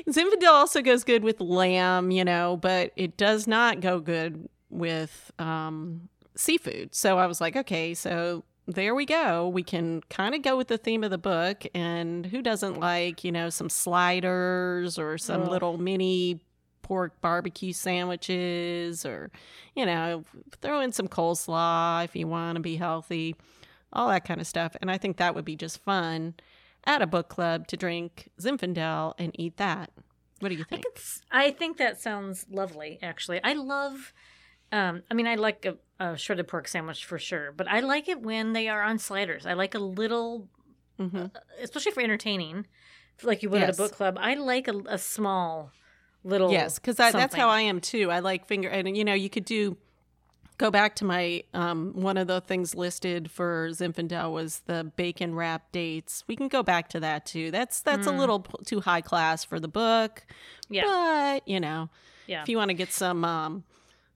Zinfandel 0.09 0.49
also 0.49 0.83
goes 0.83 1.05
good 1.05 1.23
with 1.23 1.41
lamb, 1.41 2.11
you 2.11 2.25
know, 2.25 2.57
but 2.57 2.93
it 2.97 3.17
does 3.17 3.47
not 3.47 3.81
go 3.81 4.01
good 4.01 4.49
with 4.71 5.31
um, 5.39 6.09
seafood. 6.35 6.95
So 6.95 7.19
I 7.19 7.27
was 7.27 7.41
like, 7.41 7.57
okay, 7.57 7.95
so 7.95 8.43
there 8.71 8.95
we 8.95 9.07
go. 9.07 9.49
We 9.49 9.63
can 9.63 10.03
kind 10.11 10.35
of 10.35 10.43
go 10.43 10.57
with 10.57 10.69
the 10.69 10.79
theme 10.79 11.05
of 11.05 11.11
the 11.11 11.19
book. 11.19 11.65
And 11.75 12.27
who 12.27 12.43
doesn't 12.43 12.79
like, 12.81 13.25
you 13.25 13.33
know, 13.33 13.51
some 13.51 13.69
sliders 13.69 14.99
or 14.99 15.19
some 15.19 15.47
little 15.49 15.79
mini 15.79 16.41
pork 16.83 17.21
barbecue 17.21 17.73
sandwiches 17.73 19.07
or, 19.07 19.31
you 19.77 19.87
know, 19.87 20.25
throw 20.61 20.81
in 20.81 20.93
some 20.93 21.09
coleslaw 21.09 22.05
if 22.05 22.17
you 22.17 22.27
want 22.27 22.57
to 22.57 22.61
be 22.61 22.77
healthy, 22.77 23.37
all 23.93 24.09
that 24.09 24.25
kind 24.25 24.41
of 24.41 24.47
stuff. 24.47 24.75
And 24.81 24.91
I 24.91 24.99
think 24.99 25.17
that 25.19 25.35
would 25.35 25.45
be 25.45 25.57
just 25.57 25.83
fun 25.83 26.35
at 26.85 27.03
a 27.03 27.07
book 27.07 27.29
club 27.29 27.67
to 27.69 27.77
drink 27.77 28.31
Zinfandel 28.41 29.15
and 29.19 29.31
eat 29.39 29.57
that. 29.59 29.91
What 30.41 30.49
do 30.49 30.55
you 30.55 30.65
I, 30.67 30.71
think? 30.71 30.85
could 30.85 30.97
s- 30.97 31.21
I 31.31 31.51
think 31.51 31.77
that 31.77 32.01
sounds 32.01 32.47
lovely. 32.51 32.99
Actually, 33.03 33.43
I 33.45 33.53
love. 33.53 34.13
Um, 34.73 35.03
I 35.11 35.15
mean, 35.15 35.27
I 35.27 35.35
like 35.35 35.67
a, 35.67 35.77
a 36.01 36.17
shredded 36.17 36.49
pork 36.49 36.67
sandwich 36.67 37.05
for 37.05 37.19
sure, 37.19 37.53
but 37.53 37.69
I 37.69 37.81
like 37.81 38.09
it 38.09 38.21
when 38.23 38.53
they 38.55 38.69
are 38.69 38.83
on 38.83 38.99
sliders. 38.99 39.47
I 39.47 39.53
like 39.53 39.75
a 39.75 39.79
little, 39.79 40.49
hmm 40.99 41.27
especially 41.61 41.93
for 41.93 42.01
entertaining, 42.03 42.67
like 43.23 43.43
you 43.43 43.51
would 43.51 43.63
at 43.63 43.71
a 43.71 43.75
book 43.75 43.93
club. 43.93 44.17
I 44.19 44.35
like 44.35 44.67
a, 44.67 44.77
a 44.89 44.99
small, 44.99 45.71
little. 46.25 46.51
Yes, 46.51 46.79
because 46.79 46.97
that's 46.97 47.35
how 47.35 47.49
I 47.49 47.61
am 47.61 47.81
too. 47.81 48.11
I 48.11 48.21
like 48.21 48.47
finger, 48.47 48.69
and 48.69 48.97
you 48.97 49.05
know, 49.05 49.15
you 49.15 49.31
could 49.31 49.45
do. 49.45 49.77
Go 50.59 50.71
back 50.71 50.95
to 50.97 51.07
my 51.07 51.43
um, 51.55 51.93
one 51.95 52.19
of 52.19 52.27
the 52.27 52.43
things 52.43 52.75
listed 52.75 53.31
for 53.31 53.69
Zinfandel 53.71 54.31
was 54.31 54.61
the 54.67 54.93
bacon 54.95 55.35
wrap 55.35 55.73
dates. 55.73 56.23
We 56.29 56.37
can 56.37 56.49
go 56.49 56.63
back 56.63 56.89
to 56.91 57.01
that 57.01 57.25
too. 57.25 57.51
That's 57.51 57.81
that's 57.81 58.07
a 58.07 58.11
Mm. 58.11 58.19
little 58.19 58.41
too 58.67 58.81
high 58.81 59.01
class 59.01 59.43
for 59.43 59.59
the 59.59 59.69
book, 59.69 60.23
Yeah, 60.69 60.85
but 60.85 61.49
you 61.49 61.61
know, 61.61 61.89
yeah, 62.27 62.43
if 62.43 62.51
you 62.51 62.59
want 62.59 62.69
to 62.69 62.75
get 62.75 62.93
some, 62.93 63.25
um, 63.25 63.65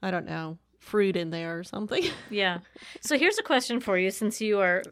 I 0.02 0.10
don't 0.10 0.26
know, 0.26 0.58
fruit 0.84 1.16
in 1.16 1.30
there 1.30 1.58
or 1.58 1.64
something. 1.64 2.04
yeah. 2.30 2.58
So 3.00 3.18
here's 3.18 3.38
a 3.38 3.42
question 3.42 3.80
for 3.80 3.98
you, 3.98 4.10
since 4.10 4.40
you 4.40 4.60
are 4.60 4.82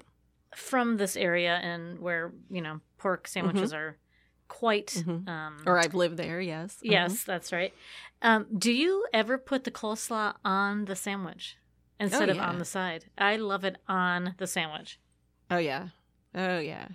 from 0.55 0.97
this 0.97 1.17
area 1.17 1.59
and 1.63 1.99
where 2.01 2.33
you 2.51 2.61
know 2.61 2.81
pork 2.99 3.29
sandwiches 3.29 3.73
are 3.73 3.97
quite. 4.49 4.89
Mhm. 4.89 5.29
Um, 5.29 5.63
or 5.67 5.79
I've 5.79 5.95
lived 5.95 6.17
there. 6.17 6.41
Yes. 6.41 6.77
Mhm. 6.77 6.91
Yes, 6.91 7.25
that's 7.25 7.53
right. 7.53 7.73
Um, 8.23 8.47
do 8.57 8.73
you 8.73 9.07
ever 9.13 9.39
put 9.39 9.65
the 9.65 9.71
coleslaw 9.71 10.35
on 10.45 10.85
the 10.87 10.97
sandwich 10.97 11.57
instead 11.99 12.29
of 12.29 12.37
yeah. 12.37 12.49
on 12.49 12.59
the 12.59 12.65
side? 12.65 13.07
I 13.19 13.37
love 13.37 13.65
it 13.65 13.77
on 13.89 14.35
the 14.39 14.47
sandwich. 14.47 14.99
Oh 15.51 15.59
yeah. 15.59 15.89
Oh 16.35 16.59
yeah. 16.59 16.89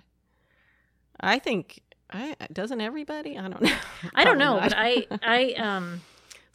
I 1.20 1.38
think 1.38 1.82
I 2.10 2.36
doesn't 2.52 2.80
everybody. 2.80 3.38
I 3.38 3.48
don't 3.48 3.60
know. 3.68 3.76
I 4.14 4.24
don't 4.24 4.38
know, 4.38 4.58
but 4.60 4.74
I, 4.76 5.06
I, 5.22 5.52
um, 5.58 6.00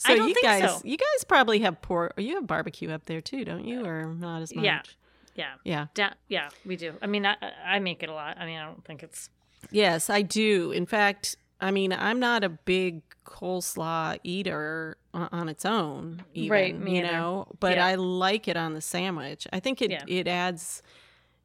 So 0.06 0.14
I 0.14 0.18
don't 0.18 0.28
you 0.28 0.34
think 0.34 0.46
guys, 0.46 0.62
so. 0.70 0.82
you 0.84 0.98
guys 0.98 1.24
probably 1.28 1.60
have 1.60 1.82
pork. 1.82 2.14
You 2.18 2.36
have 2.36 2.48
barbecue 2.48 2.90
up 2.92 3.06
there 3.06 3.22
too, 3.22 3.46
don't 3.46 3.66
you? 3.66 3.86
Or 3.86 4.06
not 4.14 4.42
as 4.42 4.54
much? 4.56 4.66
Yeah. 4.66 4.82
yeah, 5.36 5.54
Yeah. 5.64 5.86
da- 5.94 6.14
yeah, 6.28 6.50
we 6.66 6.76
do. 6.76 6.94
I 7.02 7.08
mean, 7.08 7.26
I, 7.26 7.36
I 7.66 7.80
make 7.80 8.04
it 8.04 8.10
a 8.10 8.14
lot. 8.14 8.38
I 8.38 8.46
mean, 8.46 8.60
I 8.60 8.66
don't 8.66 8.84
think 8.84 9.04
it's. 9.04 9.30
Yes, 9.72 10.10
I 10.10 10.22
do. 10.22 10.72
In 10.72 10.86
fact, 10.86 11.38
I 11.62 11.72
mean, 11.72 11.94
I'm 11.94 12.20
not 12.20 12.44
a 12.44 12.50
big 12.50 13.02
coleslaw 13.26 14.20
eater 14.24 14.98
on, 15.14 15.48
its 15.48 15.64
own, 15.64 16.24
even, 16.34 16.52
Right, 16.52 16.76
you 16.76 16.88
either. 16.98 17.12
know. 17.12 17.48
But 17.60 17.78
Yeah. 17.78 17.86
I 17.86 17.96
like 17.96 18.48
it 18.48 18.58
on 18.58 18.74
the 18.74 18.82
sandwich. 18.82 19.48
I 19.54 19.60
think 19.62 19.82
it 19.82 19.92
Yeah. 19.92 20.04
it 20.08 20.28
adds 20.28 20.82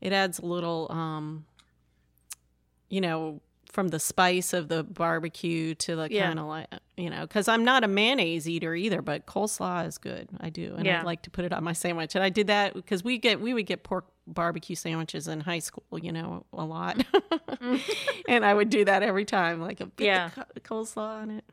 it 0.01 0.13
adds 0.13 0.39
a 0.39 0.47
little, 0.47 0.87
um, 0.91 1.45
you 2.89 3.01
know, 3.01 3.41
from 3.71 3.89
the 3.89 4.01
spice 4.01 4.53
of 4.53 4.69
the 4.69 4.83
barbecue 4.83 5.75
to 5.75 5.95
the 5.97 6.09
Yeah. 6.11 6.27
kind 6.29 6.39
of 6.39 6.47
like 6.47 6.67
you 6.97 7.11
know, 7.11 7.21
because 7.23 7.47
I'm 7.47 7.65
not 7.65 7.85
a 7.85 7.89
mayonnaise 7.89 8.49
eater 8.49 8.75
either, 8.75 9.01
but 9.03 9.25
coleslaw 9.27 9.87
is 9.87 9.99
good. 9.99 10.29
I 10.41 10.51
do, 10.51 10.75
and 10.77 10.85
Yeah. 10.85 11.01
I 11.01 11.05
like 11.05 11.23
to 11.23 11.31
put 11.31 11.45
it 11.45 11.53
on 11.53 11.63
my 11.63 11.73
sandwich. 11.73 12.17
And 12.17 12.25
I 12.25 12.29
did 12.29 12.49
that 12.49 12.75
because 12.75 13.05
we 13.05 13.19
get 13.19 13.41
we 13.41 13.55
would 13.55 13.67
get 13.67 13.85
pork 13.85 14.07
barbecue 14.27 14.75
sandwiches 14.77 15.29
in 15.29 15.41
high 15.41 15.61
school, 15.61 15.85
you 16.03 16.13
know, 16.13 16.45
a 16.53 16.65
lot, 16.65 17.05
and 18.29 18.45
I 18.45 18.53
would 18.53 18.71
do 18.71 18.85
that 18.85 19.03
every 19.03 19.25
time, 19.25 19.61
like 19.61 19.81
a 19.81 19.87
bit 19.87 20.07
Yeah. 20.07 20.27
of 20.27 20.35
co- 20.35 20.45
coleslaw 20.85 21.23
on 21.23 21.31
it. 21.31 21.45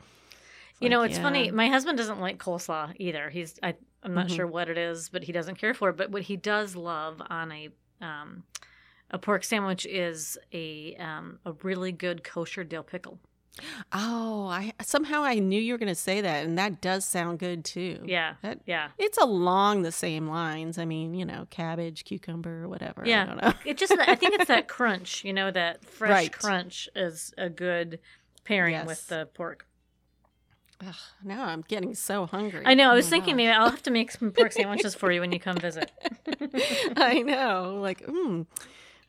You 0.81 0.89
know, 0.89 1.03
it's 1.03 1.15
yeah. 1.17 1.23
funny. 1.23 1.51
My 1.51 1.67
husband 1.69 1.97
doesn't 1.97 2.19
like 2.19 2.37
coleslaw 2.37 2.93
either. 2.97 3.29
He's 3.29 3.57
I, 3.63 3.75
I'm 4.03 4.13
not 4.13 4.27
Mhm. 4.27 4.35
sure 4.35 4.47
what 4.47 4.67
it 4.69 4.77
is, 4.77 5.09
but 5.09 5.23
he 5.23 5.31
doesn't 5.31 5.55
care 5.55 5.73
for 5.73 5.89
it. 5.89 5.95
But 5.97 6.11
what 6.11 6.23
he 6.23 6.35
does 6.35 6.75
love 6.75 7.21
on 7.29 7.51
a 7.51 7.69
um, 8.01 8.43
a 9.11 9.17
pork 9.19 9.43
sandwich 9.43 9.85
is 9.85 10.37
a 10.53 10.95
um, 10.95 11.39
a 11.45 11.53
really 11.63 11.91
good 11.91 12.23
kosher 12.23 12.63
dill 12.63 12.83
pickle. 12.83 13.19
Oh, 13.93 14.47
I 14.47 14.73
somehow 14.81 15.23
I 15.23 15.35
knew 15.39 15.61
you 15.61 15.73
were 15.73 15.77
going 15.77 15.87
to 15.87 15.95
say 15.95 16.19
that, 16.19 16.45
and 16.45 16.57
that 16.57 16.81
does 16.81 17.05
sound 17.05 17.39
good 17.39 17.63
too. 17.63 18.01
Yeah, 18.05 18.33
That- 18.41 18.59
yeah. 18.65 18.89
It's 18.97 19.17
along 19.17 19.83
the 19.83 19.93
same 19.93 20.27
lines. 20.27 20.77
I 20.77 20.83
mean, 20.83 21.13
you 21.13 21.23
know, 21.23 21.47
cabbage, 21.51 22.03
cucumber, 22.03 22.67
whatever. 22.67 23.03
I 23.05 23.07
Yeah. 23.07 23.25
don't 23.25 23.41
know. 23.41 23.53
It 23.63 23.77
just 23.77 23.93
I 23.97 24.15
think 24.15 24.33
it's 24.35 24.45
that 24.49 24.67
crunch, 24.75 25.23
you 25.23 25.31
know, 25.31 25.51
that 25.51 25.85
fresh 25.85 26.09
Right. 26.11 26.31
crunch 26.33 26.89
is 26.97 27.33
a 27.37 27.49
good 27.49 27.99
pairing 28.43 28.73
Yes. 28.73 28.87
with 28.87 29.07
the 29.07 29.29
pork. 29.33 29.65
Ugh, 30.85 30.93
now 31.23 31.45
I'm 31.45 31.61
getting 31.61 31.95
so 31.95 32.25
hungry. 32.25 32.63
I 32.65 32.73
know. 32.73 32.91
I 32.91 32.93
was 32.95 33.07
Oh 33.07 33.09
thinking 33.11 33.37
maybe 33.37 33.49
I'll 33.49 33.69
have 33.69 33.83
to 33.83 33.91
make 33.91 34.11
some 34.11 34.31
pork 34.31 34.51
sandwiches 34.51 34.93
for 34.95 35.09
you 35.13 35.21
when 35.21 35.31
you 35.31 35.39
come 35.39 35.55
visit. 35.55 35.89
I 36.97 37.21
know. 37.25 37.79
Like, 37.81 38.05
mm. 38.05 38.45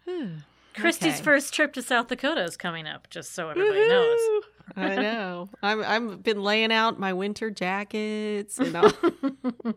Hmm. 0.08 0.26
Christy's 0.74 1.14
Okay. 1.14 1.22
first 1.22 1.54
trip 1.54 1.72
to 1.74 1.82
South 1.82 2.08
Dakota 2.08 2.42
is 2.44 2.56
coming 2.56 2.86
up, 2.86 3.08
just 3.08 3.32
so 3.34 3.48
everybody 3.48 3.88
knows. 3.88 4.20
I 4.76 4.96
know. 4.96 5.48
I'm 5.62 5.82
I've 5.82 6.22
been 6.22 6.42
laying 6.42 6.70
out 6.70 6.98
my 7.00 7.12
winter 7.14 7.50
jackets 7.50 8.58
and 8.58 8.76
all. 8.76 8.92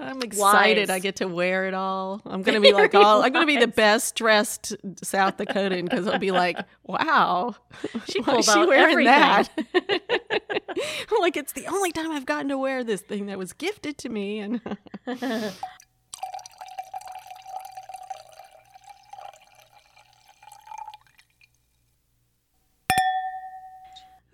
I'm 0.00 0.22
excited. 0.22 0.88
Wise. 0.88 0.90
I 0.90 1.00
get 1.00 1.16
to 1.16 1.26
wear 1.26 1.66
it 1.66 1.74
all. 1.74 2.22
I'm 2.24 2.42
gonna 2.42 2.60
be 2.60 2.72
like 2.72 2.94
all. 2.94 3.22
I'm 3.24 3.32
gonna 3.32 3.46
be 3.46 3.58
the 3.58 3.66
best 3.66 4.14
dressed 4.14 4.74
South 5.02 5.36
Dakotan 5.36 5.84
because 5.84 6.06
I'll 6.06 6.20
be 6.20 6.30
like, 6.30 6.56
wow, 6.84 7.56
She 8.08 8.22
pulled 8.22 8.44
she 8.44 8.50
out 8.52 8.68
wearing 8.68 9.06
everything. 9.08 9.12
that? 9.12 9.48
I'm 11.10 11.20
like, 11.20 11.36
it's 11.36 11.52
the 11.52 11.66
only 11.66 11.90
time 11.92 12.12
I've 12.12 12.26
gotten 12.26 12.48
to 12.50 12.58
wear 12.58 12.84
this 12.84 13.00
thing 13.02 13.26
that 13.26 13.38
was 13.38 13.52
gifted 13.52 13.98
to 13.98 14.08
me, 14.08 14.38
and 14.38 14.60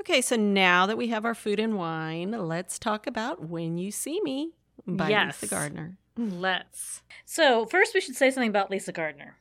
Okay, 0.06 0.20
so 0.20 0.36
now 0.36 0.84
that 0.84 0.98
we 0.98 1.08
have 1.08 1.24
our 1.24 1.34
food 1.34 1.58
and 1.58 1.78
wine, 1.78 2.32
let's 2.32 2.78
talk 2.78 3.06
about 3.06 3.48
When 3.48 3.78
You 3.78 3.90
See 3.90 4.20
Me 4.22 4.50
by 4.86 5.08
Yes. 5.08 5.40
Lisa 5.40 5.54
Gardner. 5.54 5.96
Let's. 6.14 7.02
So, 7.24 7.64
first, 7.64 7.94
we 7.94 8.02
should 8.02 8.14
say 8.14 8.30
something 8.30 8.50
about 8.50 8.70
Lisa 8.70 8.92
Gardner. 8.92 9.38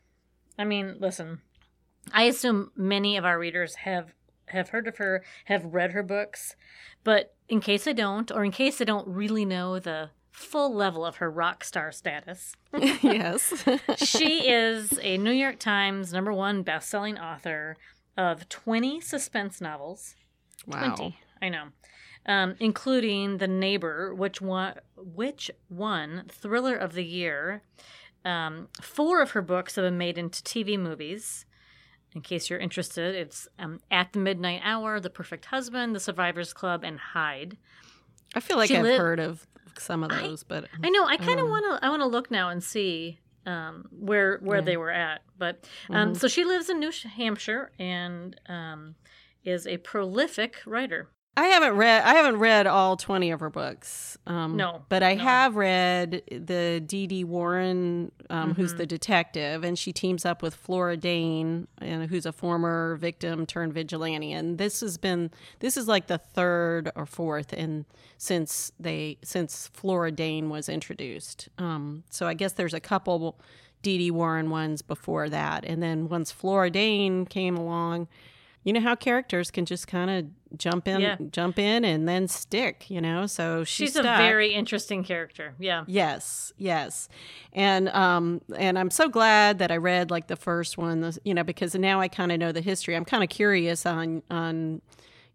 I 0.58 0.64
mean, 0.64 0.96
listen, 1.02 1.42
I 2.14 2.24
assume 2.24 2.72
many 2.78 3.18
of 3.18 3.26
our 3.26 3.38
readers 3.38 3.76
have 3.76 4.14
have 4.48 4.70
heard 4.70 4.88
of 4.88 4.96
her, 5.00 5.26
have 5.46 5.66
read 5.66 5.92
her 5.92 6.02
books, 6.02 6.56
but 7.04 7.36
in 7.50 7.60
case 7.60 7.86
I 7.86 7.92
don't, 7.92 8.32
or 8.32 8.46
in 8.46 8.52
case 8.52 8.80
I 8.80 8.86
don't 8.86 9.08
really 9.10 9.44
know 9.44 9.80
the 9.80 10.12
full 10.32 10.74
level 10.74 11.06
of 11.06 11.18
her 11.18 11.30
rock 11.30 11.66
star 11.66 11.92
status, 11.92 12.56
yes. 13.02 13.66
she 13.98 14.48
is 14.48 14.98
a 15.02 15.18
New 15.18 15.32
York 15.32 15.60
Times 15.60 16.14
number 16.14 16.32
one 16.32 16.64
best-selling 16.64 17.20
author 17.20 17.76
of 18.16 18.48
20 18.48 19.02
suspense 19.02 19.60
novels. 19.60 20.16
Wow. 20.68 20.96
20. 20.96 21.18
I 21.42 21.50
know. 21.50 21.66
Um, 22.26 22.56
including 22.60 23.38
The 23.38 23.48
Neighbor, 23.48 24.14
which 24.16 24.40
won, 24.42 24.76
which 24.96 25.52
won 25.70 26.24
Thriller 26.30 26.76
of 26.76 26.94
the 26.94 27.04
Year. 27.04 27.64
Um, 28.24 28.70
four 28.82 29.22
of 29.22 29.32
her 29.32 29.42
books 29.42 29.76
have 29.76 29.84
been 29.84 29.98
made 29.98 30.18
into 30.18 30.42
TV 30.42 30.80
movies. 30.80 31.46
In 32.16 32.22
case 32.22 32.50
you're 32.50 32.60
interested, 32.60 33.16
it's 33.16 33.48
um, 33.60 33.82
At 33.92 34.14
the 34.14 34.20
Midnight 34.20 34.62
Hour, 34.64 35.00
The 35.02 35.10
Perfect 35.10 35.46
Husband, 35.46 35.94
The 35.94 36.00
Survivors 36.00 36.54
Club, 36.54 36.84
and 36.86 36.98
Hide. 37.00 37.58
I 38.36 38.40
feel 38.40 38.56
like 38.56 38.70
She 38.70 38.78
I've 38.78 38.84
lived- 38.84 39.00
heard 39.02 39.20
of 39.20 39.46
some 39.78 40.04
of 40.04 40.12
I- 40.12 40.22
those, 40.22 40.44
but 40.44 40.70
I 40.82 40.90
know. 40.90 41.06
I 41.06 41.18
kind 41.18 41.40
of 41.40 41.50
want 41.50 41.66
to. 41.82 41.86
I 41.86 41.90
want 41.90 42.02
to 42.04 42.08
look 42.08 42.30
now 42.32 42.50
and 42.50 42.64
see 42.64 43.20
um, 43.46 43.90
where 43.92 44.38
where 44.38 44.60
Yeah. 44.60 44.64
they 44.66 44.78
were 44.78 44.92
at. 44.92 45.22
But 45.38 45.68
um, 45.90 46.14
Mhm. 46.14 46.18
so 46.18 46.28
she 46.30 46.46
lives 46.46 46.70
in 46.70 46.80
New 46.80 46.92
Hampshire 46.92 47.72
and 47.80 48.40
um, 48.48 48.96
is 49.44 49.68
a 49.68 49.78
prolific 49.78 50.58
writer. 50.66 51.10
I 51.36 51.46
haven't 51.48 51.78
read 51.78 52.04
I 52.04 52.14
haven't 52.14 52.38
read 52.38 52.68
all 52.68 52.96
20 52.96 53.32
of 53.32 53.40
her 53.40 53.50
books. 53.50 54.20
Um, 54.28 54.56
No, 54.56 54.86
but 54.88 55.02
I 55.02 55.16
no. 55.16 55.24
have 55.24 55.56
read 55.56 56.22
the 56.30 56.80
Dee 56.86 57.08
Dee 57.08 57.24
Warren, 57.24 58.12
um, 58.30 58.54
who's 58.54 58.76
Mhm. 58.76 58.78
the 58.78 58.86
detective, 58.86 59.64
and 59.64 59.78
she 59.80 59.92
teams 59.92 60.26
up 60.26 60.44
with 60.44 60.54
Flora 60.54 60.96
Dane, 60.96 61.68
and 61.80 62.08
who's 62.08 62.28
a 62.28 62.32
former 62.32 62.98
victim 62.98 63.48
turned 63.48 63.74
vigilante. 63.74 64.32
And 64.32 64.60
this 64.60 64.82
has 64.82 65.00
been 65.00 65.32
this 65.60 65.76
is 65.76 65.88
like 65.88 66.06
the 66.06 66.20
third 66.20 66.92
or 66.96 67.08
fourth 67.08 67.52
in 67.52 67.86
since 68.20 68.72
they 68.80 69.18
since 69.24 69.70
Flora 69.74 70.12
Dane 70.12 70.52
was 70.52 70.70
introduced. 70.70 71.50
Um, 71.58 72.04
so 72.12 72.28
I 72.28 72.36
guess 72.36 72.54
there's 72.54 72.76
a 72.76 72.80
couple 72.80 73.40
Dee 73.82 73.98
Dee 73.98 74.12
Warren 74.12 74.52
ones 74.52 74.84
before 74.84 75.30
that, 75.30 75.66
and 75.66 75.82
then 75.82 76.08
once 76.10 76.32
Flora 76.32 76.70
Dane 76.70 77.26
came 77.26 77.58
along. 77.58 78.08
You 78.64 78.74
know 78.74 78.80
how 78.82 78.96
characters 78.96 79.52
can 79.52 79.66
just 79.66 79.88
kind 79.88 80.10
of 80.10 80.58
jump 80.58 80.88
in, 80.88 81.02
Yeah. 81.02 81.18
jump 81.32 81.60
in, 81.60 81.84
and 81.84 82.08
then 82.08 82.28
stick. 82.28 82.90
You 82.90 83.02
know, 83.02 83.26
so 83.26 83.64
she 83.64 83.86
She's 83.86 83.96
a 83.96 84.04
very 84.04 84.54
interesting 84.54 85.04
character. 85.04 85.54
Yeah. 85.60 85.84
Yes, 85.88 86.54
yes, 86.58 87.10
and 87.52 87.90
um, 87.90 88.42
and 88.58 88.80
I'm 88.80 88.90
so 88.92 89.10
glad 89.10 89.60
that 89.60 89.72
I 89.72 89.78
read 89.78 90.12
like 90.12 90.28
the 90.28 90.36
first 90.36 90.78
one, 90.78 91.02
the- 91.02 91.18
you 91.26 91.34
know, 91.34 91.44
because 91.44 91.76
now 91.76 92.00
I 92.00 92.08
kind 92.08 92.32
of 92.32 92.40
know 92.40 92.52
the 92.52 92.62
history. 92.62 92.96
I'm 92.96 93.06
kind 93.06 93.24
of 93.24 93.30
curious 93.30 93.86
on 93.86 94.24
on 94.30 94.82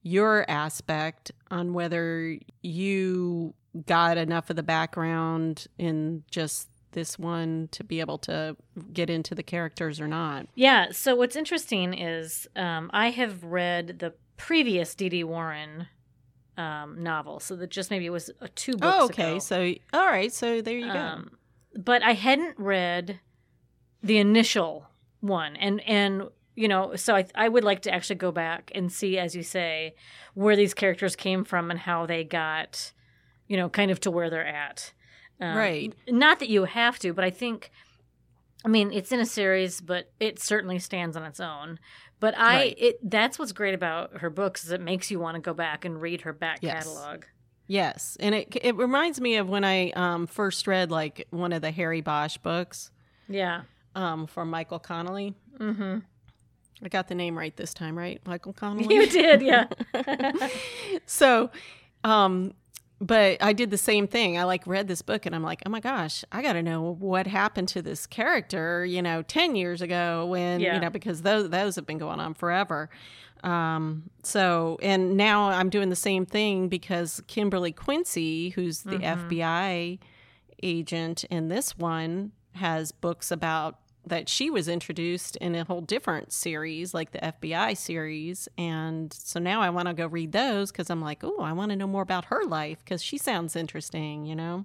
your 0.03 0.49
aspect 0.49 1.33
on 1.51 1.75
whether 1.75 2.39
you 2.63 3.53
got 3.87 4.17
enough 4.17 4.49
of 4.49 4.57
the 4.57 4.63
background 4.63 5.67
in 5.77 6.23
just 6.31 6.69
this 6.93 7.19
one 7.19 7.69
to 7.73 7.85
be 7.85 8.01
able 8.01 8.19
to 8.19 8.57
get 8.93 9.11
into 9.11 9.35
the 9.35 9.43
characters 9.43 10.01
or 10.01 10.09
not. 10.09 10.47
Yeah. 10.55 10.89
So 10.93 11.15
what's 11.15 11.37
interesting 11.37 11.95
is 11.95 12.49
um, 12.57 12.91
I 12.93 13.11
have 13.11 13.45
read 13.45 13.99
the 13.99 14.15
previous 14.37 14.95
D.D. 14.95 15.25
Warren 15.25 15.89
um, 16.59 17.03
novel. 17.03 17.41
So 17.41 17.57
that 17.57 17.71
just 17.71 17.91
maybe 17.91 18.07
it 18.07 18.11
was 18.11 18.31
uh, 18.43 18.49
two 18.55 18.73
books. 18.73 18.97
Oh, 19.01 19.05
okay. 19.07 19.31
ago. 19.33 19.39
So, 19.39 19.75
all 19.93 20.07
right. 20.07 20.33
So 20.33 20.61
there 20.61 20.77
you 20.77 20.93
go. 20.93 20.99
Um, 20.99 21.31
but 21.77 22.03
I 22.03 22.13
hadn't 22.13 22.59
read 22.59 23.21
the 24.03 24.19
initial 24.19 24.87
one, 25.21 25.57
and 25.57 25.81
and 25.83 26.25
you 26.55 26.69
know, 26.69 26.97
so 26.97 27.15
I 27.15 27.27
I 27.35 27.49
would 27.49 27.65
like 27.65 27.83
to 27.83 27.95
actually 27.95 28.17
go 28.17 28.33
back 28.33 28.73
and 28.75 28.93
see, 28.93 29.19
as 29.19 29.35
you 29.35 29.43
say, 29.43 29.95
where 30.35 30.57
these 30.57 30.75
characters 30.75 31.17
came 31.17 31.45
from 31.45 31.71
and 31.71 31.79
how 31.79 32.05
they 32.05 32.25
got, 32.25 32.93
you 33.47 33.57
know, 33.57 33.69
kind 33.69 33.91
of 33.91 34.01
to 34.01 34.11
where 34.11 34.29
they're 34.29 34.47
at. 34.47 34.93
Um, 35.41 35.57
Right. 35.57 35.95
Not 36.09 36.39
that 36.41 36.49
you 36.49 36.65
have 36.65 36.99
to, 37.01 37.13
but 37.13 37.25
I 37.25 37.31
think. 37.31 37.71
I 38.65 38.69
mean, 38.69 38.93
it's 38.93 39.13
in 39.13 39.21
a 39.21 39.25
series, 39.27 39.81
but 39.81 40.11
it 40.19 40.41
certainly 40.41 40.81
stands 40.81 41.17
on 41.17 41.23
its 41.23 41.39
own. 41.39 41.79
But 42.19 42.37
I, 42.37 42.57
Right. 42.57 42.75
it 42.79 42.99
that's 43.11 43.39
what's 43.39 43.53
great 43.53 43.75
about 43.75 44.19
her 44.19 44.31
books 44.31 44.65
is 44.65 44.73
it 44.73 44.81
makes 44.81 45.11
you 45.13 45.21
want 45.21 45.37
to 45.37 45.41
go 45.41 45.55
back 45.55 45.85
and 45.85 46.01
read 46.03 46.23
her 46.23 46.33
back 46.33 46.59
Yes. 46.61 46.85
catalog. 46.85 47.25
Yes, 47.69 48.17
and 48.19 48.35
it 48.35 48.49
it 48.63 48.75
reminds 48.77 49.21
me 49.21 49.37
of 49.37 49.49
when 49.49 49.63
I 49.63 49.91
um, 49.91 50.27
first 50.27 50.67
read 50.67 50.91
like 50.91 51.27
one 51.31 51.53
of 51.53 51.63
the 51.63 51.71
Harry 51.71 52.01
Bosch 52.01 52.37
books 52.39 52.91
Yeah. 53.29 53.63
um, 53.95 54.27
from 54.27 54.51
Michael 54.51 54.79
Connolly. 54.81 55.35
Mm-hmm. 55.59 55.99
I 56.83 56.89
got 56.89 57.09
the 57.09 57.15
name 57.15 57.37
right 57.39 57.55
this 57.57 57.75
time, 57.75 57.97
right? 57.97 58.21
Michael 58.27 58.53
Connolly. 58.55 58.87
You 58.95 59.07
did, 59.07 59.43
yeah. 59.43 59.67
so, 61.07 61.51
um, 62.05 62.55
but 63.01 63.43
I 63.43 63.53
did 63.53 63.71
the 63.71 63.79
same 63.79 64.07
thing. 64.09 64.39
I 64.39 64.45
like 64.45 64.67
read 64.67 64.89
this 64.89 65.03
book 65.03 65.25
and 65.27 65.35
I'm 65.35 65.43
like, 65.43 65.63
oh 65.67 65.71
my 65.71 65.81
gosh, 65.81 66.25
I 66.33 66.43
got 66.43 66.55
to 66.55 66.63
know 66.63 66.83
what 66.99 67.27
happened 67.27 67.69
to 67.69 67.83
this 67.83 68.07
character, 68.07 68.85
you 68.85 69.01
know, 69.03 69.23
10 69.23 69.55
years 69.57 69.81
ago 69.83 70.27
when, 70.27 70.61
Yeah. 70.61 70.75
you 70.75 70.81
know, 70.81 70.91
because 70.91 71.23
those, 71.23 71.51
those 71.51 71.77
have 71.77 71.87
been 71.87 71.99
going 71.99 72.19
on 72.21 72.35
forever. 72.35 72.91
Um, 73.45 74.11
so, 74.25 74.79
and 74.83 75.17
now 75.17 75.49
I'm 75.51 75.71
doing 75.71 75.91
the 75.91 75.97
same 75.97 76.27
thing 76.27 76.69
because 76.69 77.23
Kimberly 77.29 77.71
Quincy, 77.71 78.51
who's 78.51 78.83
the 78.83 78.99
Mhm. 78.99 79.29
FBI 79.31 79.99
agent 80.63 81.23
in 81.25 81.49
this 81.49 81.79
one, 81.79 82.33
has 82.55 82.91
books 82.91 83.31
about 83.31 83.79
that 84.09 84.29
she 84.29 84.51
was 84.51 84.69
introduced 84.69 85.37
in 85.37 85.55
a 85.55 85.65
whole 85.65 85.81
different 85.81 86.33
series, 86.33 86.93
like 86.95 87.13
the 87.13 87.19
FBI 87.19 87.77
series. 87.77 88.49
And 88.59 89.13
so 89.13 89.39
now 89.41 89.61
I 89.61 89.71
want 89.71 89.89
to 89.89 89.95
go 89.95 90.07
read 90.07 90.33
those 90.33 90.71
because 90.73 90.91
I'm 90.91 91.01
like, 91.01 91.23
oh, 91.23 91.41
I 91.41 91.53
want 91.53 91.71
to 91.71 91.77
know 91.77 91.87
more 91.87 92.03
about 92.03 92.27
her 92.27 92.45
life 92.45 92.79
because 92.85 93.03
she 93.03 93.19
sounds 93.19 93.57
interesting, 93.57 94.25
you 94.27 94.35
know? 94.37 94.65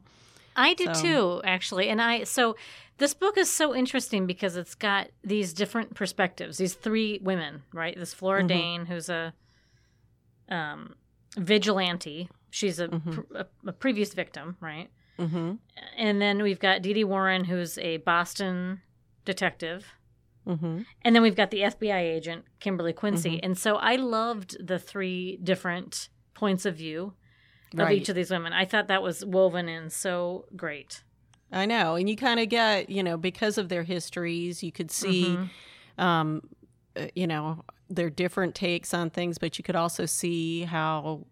I 0.55 0.73
did 0.75 0.95
So- 0.95 1.01
too, 1.01 1.41
actually. 1.43 1.89
And 1.89 2.01
I 2.01 2.23
so 2.25 2.55
this 2.99 3.13
book 3.15 3.37
is 3.39 3.49
so 3.49 3.73
interesting 3.75 4.27
because 4.27 4.55
it's 4.55 4.75
got 4.75 5.07
these 5.23 5.51
different 5.53 5.95
perspectives. 5.95 6.57
These 6.59 6.75
three 6.75 7.19
women, 7.23 7.63
right? 7.73 7.97
This 7.97 8.13
Flora 8.13 8.43
Mhm. 8.43 8.47
Dane, 8.47 8.85
who's 8.85 9.09
a 9.09 9.33
um, 10.49 10.95
vigilante. 11.37 12.29
She's 12.51 12.79
a, 12.79 12.87
Mhm. 12.87 13.13
pr- 13.13 13.37
a, 13.37 13.45
a 13.67 13.73
previous 13.73 14.13
victim, 14.13 14.57
right? 14.59 14.89
Mm-hmm. 15.17 15.53
And 15.97 16.21
then 16.21 16.41
we've 16.43 16.59
got 16.59 16.81
Dee 16.81 16.93
Dee 16.93 17.03
Warren, 17.03 17.45
who's 17.45 17.77
a 17.79 17.97
Boston 17.97 18.81
detective. 19.25 19.85
Mm-hmm. 20.47 20.81
And 21.03 21.15
then 21.15 21.21
we've 21.23 21.35
got 21.35 21.51
the 21.51 21.61
FBI 21.61 21.99
agent, 21.99 22.45
Kimberly 22.59 22.93
Quincy. 22.93 23.37
Mhm. 23.37 23.39
And 23.43 23.57
so 23.57 23.77
I 23.77 23.95
loved 23.95 24.57
the 24.65 24.77
three 24.77 25.37
different 25.41 26.09
points 26.33 26.65
of 26.65 26.75
view 26.75 27.13
of 27.73 27.79
Right. 27.79 27.97
each 27.97 28.09
of 28.09 28.15
these 28.15 28.29
women. 28.29 28.51
I 28.53 28.65
thought 28.65 28.87
that 28.89 29.01
was 29.01 29.23
woven 29.25 29.69
in 29.69 29.89
so 29.89 30.45
great. 30.55 31.03
I 31.51 31.65
know. 31.65 31.95
And 31.95 32.09
you 32.09 32.15
kind 32.15 32.39
of 32.39 32.49
get, 32.49 32.89
you 32.89 33.03
know, 33.03 33.15
because 33.17 33.57
of 33.57 33.69
their 33.69 33.83
histories, 33.83 34.63
you 34.63 34.71
could 34.71 34.91
see, 34.91 35.25
Mhm. 35.97 36.03
um, 36.03 36.49
uh, 36.97 37.07
you 37.15 37.27
know, 37.27 37.63
their 37.89 38.09
different 38.09 38.53
takes 38.55 38.93
on 38.93 39.09
things, 39.11 39.37
but 39.37 39.57
you 39.57 39.63
could 39.63 39.75
also 39.75 40.05
see 40.05 40.63
how 40.63 41.25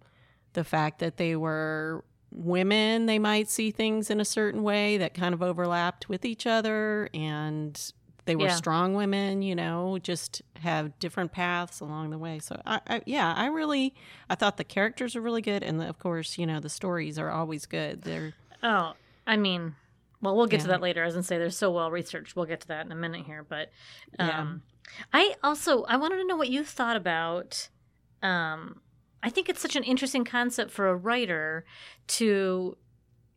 the 0.53 0.63
fact 0.63 0.99
that 0.99 1.17
they 1.17 1.35
were 1.35 2.03
women, 2.31 3.05
they 3.05 3.19
might 3.19 3.49
see 3.49 3.71
things 3.71 4.09
in 4.09 4.19
a 4.19 4.25
certain 4.25 4.63
way 4.63 4.97
that 4.97 5.13
kind 5.13 5.33
of 5.33 5.41
overlapped 5.43 6.09
with 6.09 6.25
each 6.25 6.47
other. 6.47 7.09
And 7.13 7.79
they 8.25 8.35
were 8.35 8.45
Yeah. 8.47 8.55
strong 8.55 8.93
women, 8.93 9.41
you 9.41 9.55
know, 9.55 9.97
just 10.01 10.41
have 10.57 10.97
different 10.99 11.31
paths 11.31 11.79
along 11.79 12.11
the 12.11 12.17
way. 12.17 12.39
So, 12.39 12.61
I, 12.65 12.79
I, 12.87 13.01
yeah, 13.05 13.33
I 13.35 13.47
really, 13.47 13.93
I 14.29 14.35
thought 14.35 14.57
the 14.57 14.63
characters 14.63 15.15
are 15.15 15.21
really 15.21 15.41
good. 15.41 15.63
And 15.63 15.81
of 15.81 15.99
course, 15.99 16.37
you 16.37 16.45
know, 16.45 16.59
the 16.59 16.69
stories 16.69 17.17
are 17.19 17.29
always 17.31 17.65
good. 17.65 18.03
They're, 18.03 18.33
Oh, 18.63 18.93
I 19.25 19.37
mean, 19.37 19.75
well, 20.21 20.35
we'll 20.37 20.45
get 20.47 20.61
to 20.61 20.67
that 20.67 20.81
later. 20.81 21.03
As 21.03 21.17
I 21.17 21.21
say, 21.21 21.37
they're 21.39 21.49
so 21.49 21.71
well 21.71 21.89
researched. 21.89 22.35
We'll 22.35 22.45
get 22.45 22.61
to 22.61 22.67
that 22.67 22.85
in 22.85 22.91
a 22.91 22.95
minute 22.95 23.25
here. 23.25 23.43
But 23.47 23.71
um, 24.19 24.27
Yeah. 24.27 24.97
I 25.13 25.35
also 25.43 25.83
I 25.85 25.97
wanted 25.97 26.17
to 26.17 26.25
know 26.27 26.35
what 26.35 26.49
you 26.49 26.63
thought 26.63 26.95
about. 26.95 27.69
Um, 28.21 28.81
I 29.23 29.29
think 29.29 29.49
it's 29.49 29.61
such 29.61 29.75
an 29.75 29.83
interesting 29.83 30.25
concept 30.25 30.71
for 30.71 30.87
a 30.87 30.95
writer 30.95 31.65
to, 32.07 32.77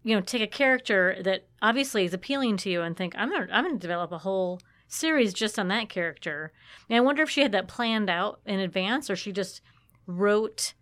you 0.02 0.14
know, 0.14 0.20
take 0.20 0.42
a 0.42 0.46
character 0.46 1.16
that 1.22 1.46
obviously 1.60 2.04
is 2.04 2.14
appealing 2.14 2.56
to 2.58 2.70
you 2.70 2.82
and 2.82 2.96
think 2.96 3.14
I'm 3.16 3.30
gonna 3.30 3.48
I'm 3.52 3.64
gonna 3.64 3.78
develop 3.78 4.12
a 4.12 4.18
whole 4.18 4.60
series 4.88 5.34
just 5.34 5.58
on 5.58 5.68
that 5.68 5.88
character. 5.88 6.52
And 6.88 6.96
I 6.96 7.00
wonder 7.00 7.22
if 7.22 7.30
she 7.30 7.42
had 7.42 7.52
that 7.52 7.68
planned 7.68 8.08
out 8.08 8.40
in 8.46 8.60
advance 8.60 9.10
or 9.10 9.16
she 9.16 9.32
just 9.32 9.60
wrote, 10.06 10.74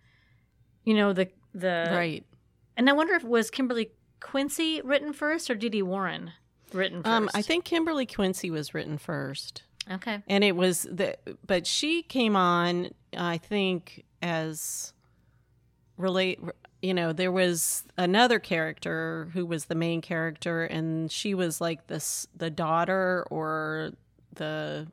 you 0.85 0.95
know, 0.95 1.13
the 1.13 1.29
the 1.55 1.89
right. 1.91 2.25
and 2.77 2.89
I 2.89 2.93
wonder 2.93 3.15
if 3.15 3.25
was 3.25 3.51
Kimberly 3.51 3.91
Quincy 4.21 4.81
written 4.83 5.13
first 5.13 5.51
or 5.51 5.55
Dee 5.55 5.69
Dee 5.69 5.83
Warren 5.83 6.33
written 6.73 7.03
first? 7.03 7.13
Um, 7.13 7.31
I 7.35 7.43
think 7.43 7.65
Kimberly 7.65 8.07
Quincy 8.07 8.51
was 8.51 8.75
written 8.75 8.99
first, 8.99 9.63
Okay. 9.91 10.23
and 10.29 10.45
it 10.45 10.55
was 10.55 10.83
the 10.83 11.17
but 11.47 11.67
she 11.67 12.03
came 12.03 12.37
on, 12.37 12.91
I 13.17 13.39
think, 13.39 14.05
as 14.21 14.93
relate. 15.97 16.41
You 16.81 16.95
know, 16.95 17.13
there 17.13 17.31
was 17.31 17.85
another 17.97 18.41
character 18.41 19.31
who 19.35 19.47
was 19.47 19.67
the 19.67 19.75
main 19.75 20.01
character, 20.01 20.65
and 20.65 21.11
she 21.11 21.35
was 21.35 21.61
like 21.61 21.87
this 21.87 22.27
the 22.37 22.51
daughter 22.51 23.27
or 23.31 23.93
the. 24.35 24.87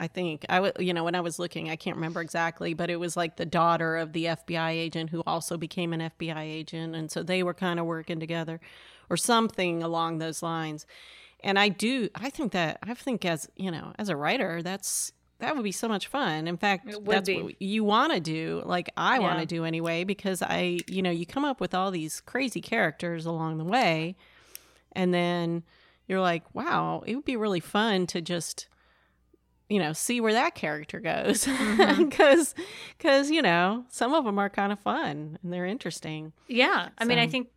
I 0.00 0.06
think 0.06 0.46
I 0.48 0.72
you 0.78 0.94
know, 0.94 1.02
when 1.02 1.16
I 1.16 1.20
was 1.20 1.40
looking, 1.40 1.70
I 1.70 1.76
can't 1.76 1.96
remember 1.96 2.20
exactly, 2.20 2.72
but 2.72 2.88
it 2.88 2.96
was 2.96 3.16
like 3.16 3.36
the 3.36 3.46
daughter 3.46 3.96
of 3.96 4.12
the 4.12 4.26
FBI 4.26 4.70
agent 4.70 5.10
who 5.10 5.24
also 5.26 5.56
became 5.56 5.92
an 5.92 6.00
FBI 6.00 6.42
agent, 6.42 6.94
and 6.94 7.10
so 7.10 7.24
they 7.24 7.42
were 7.42 7.54
kind 7.54 7.80
of 7.80 7.86
working 7.86 8.20
together, 8.20 8.60
or 9.10 9.16
something 9.16 9.82
along 9.82 10.18
those 10.18 10.40
lines 10.40 10.86
and 11.44 11.58
i 11.58 11.68
do 11.68 12.08
i 12.14 12.30
think 12.30 12.52
that 12.52 12.78
i 12.82 12.94
think 12.94 13.24
as 13.24 13.48
you 13.56 13.70
know 13.70 13.92
as 13.98 14.08
a 14.08 14.16
writer 14.16 14.62
that's 14.62 15.12
that 15.40 15.54
would 15.54 15.62
be 15.62 15.70
so 15.70 15.86
much 15.86 16.08
fun. 16.08 16.48
In 16.48 16.56
fact 16.56 16.84
that's 16.84 17.28
be. 17.28 17.42
what 17.42 17.62
you 17.62 17.84
want 17.84 18.12
to 18.12 18.18
do 18.18 18.60
like 18.66 18.90
i 18.96 19.20
want 19.20 19.38
to 19.38 19.46
do 19.46 19.64
anyway 19.64 20.02
because 20.02 20.42
i 20.42 20.80
you 20.88 21.00
know 21.00 21.12
you 21.12 21.26
come 21.26 21.44
up 21.44 21.60
with 21.60 21.74
all 21.74 21.92
these 21.92 22.20
crazy 22.20 22.60
characters 22.60 23.24
along 23.24 23.58
the 23.58 23.64
way 23.64 24.16
and 24.92 25.14
then 25.14 25.62
you're 26.08 26.20
like 26.20 26.42
wow 26.54 27.04
it 27.06 27.14
would 27.14 27.24
be 27.24 27.36
really 27.36 27.60
fun 27.60 28.04
to 28.08 28.20
just 28.20 28.66
you 29.68 29.78
know 29.78 29.92
see 29.92 30.20
where 30.20 30.32
that 30.32 30.54
character 30.54 31.00
goes. 31.00 31.44
Mm-hmm. 31.44 32.04
Because 32.08 32.54
because 32.96 33.30
you 33.30 33.42
know 33.42 33.84
some 33.88 34.14
of 34.14 34.24
them 34.24 34.38
are 34.38 34.48
kind 34.48 34.72
of 34.72 34.80
fun 34.80 35.38
and 35.42 35.52
they're 35.52 35.66
interesting. 35.66 36.32
Yeah. 36.48 36.88
I 36.98 37.04
mean, 37.04 37.18
I 37.18 37.26
think, 37.26 37.48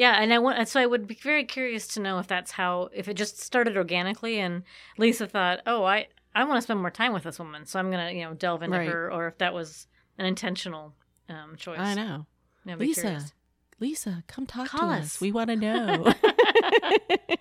yeah. 0.00 0.20
And 0.22 0.32
I 0.32 0.38
want, 0.38 0.66
so 0.68 0.80
I 0.80 0.86
would 0.86 1.06
be 1.06 1.14
very 1.14 1.44
curious 1.44 1.86
to 1.88 2.00
know 2.00 2.18
if 2.18 2.26
that's 2.26 2.50
how, 2.52 2.88
if 2.92 3.06
it 3.06 3.14
just 3.14 3.38
started 3.40 3.76
organically 3.76 4.40
and 4.40 4.62
Lisa 4.98 5.26
thought, 5.26 5.60
oh, 5.66 5.84
I, 5.84 6.08
I 6.34 6.44
want 6.44 6.56
to 6.58 6.62
spend 6.62 6.80
more 6.80 6.90
time 6.90 7.12
with 7.12 7.24
this 7.24 7.38
woman. 7.38 7.66
So 7.66 7.78
I'm 7.78 7.90
going 7.90 8.06
to, 8.06 8.12
you 8.18 8.24
know, 8.24 8.34
delve 8.34 8.62
into 8.62 8.78
Right. 8.78 8.88
her 8.88 9.12
or 9.12 9.28
if 9.28 9.38
that 9.38 9.52
was 9.54 9.86
an 10.18 10.26
intentional 10.26 10.94
um, 11.28 11.54
choice. 11.56 11.78
i 11.78 11.94
know 11.94 12.26
Yeah, 12.64 12.76
Lisa, 12.76 13.00
curious. 13.02 13.32
lisa 13.78 14.24
come 14.26 14.46
talk 14.46 14.68
Call 14.68 14.88
to 14.88 14.94
us. 14.96 15.04
us 15.16 15.20
we 15.20 15.30
want 15.32 15.48
to 15.50 15.56
know 15.66 16.12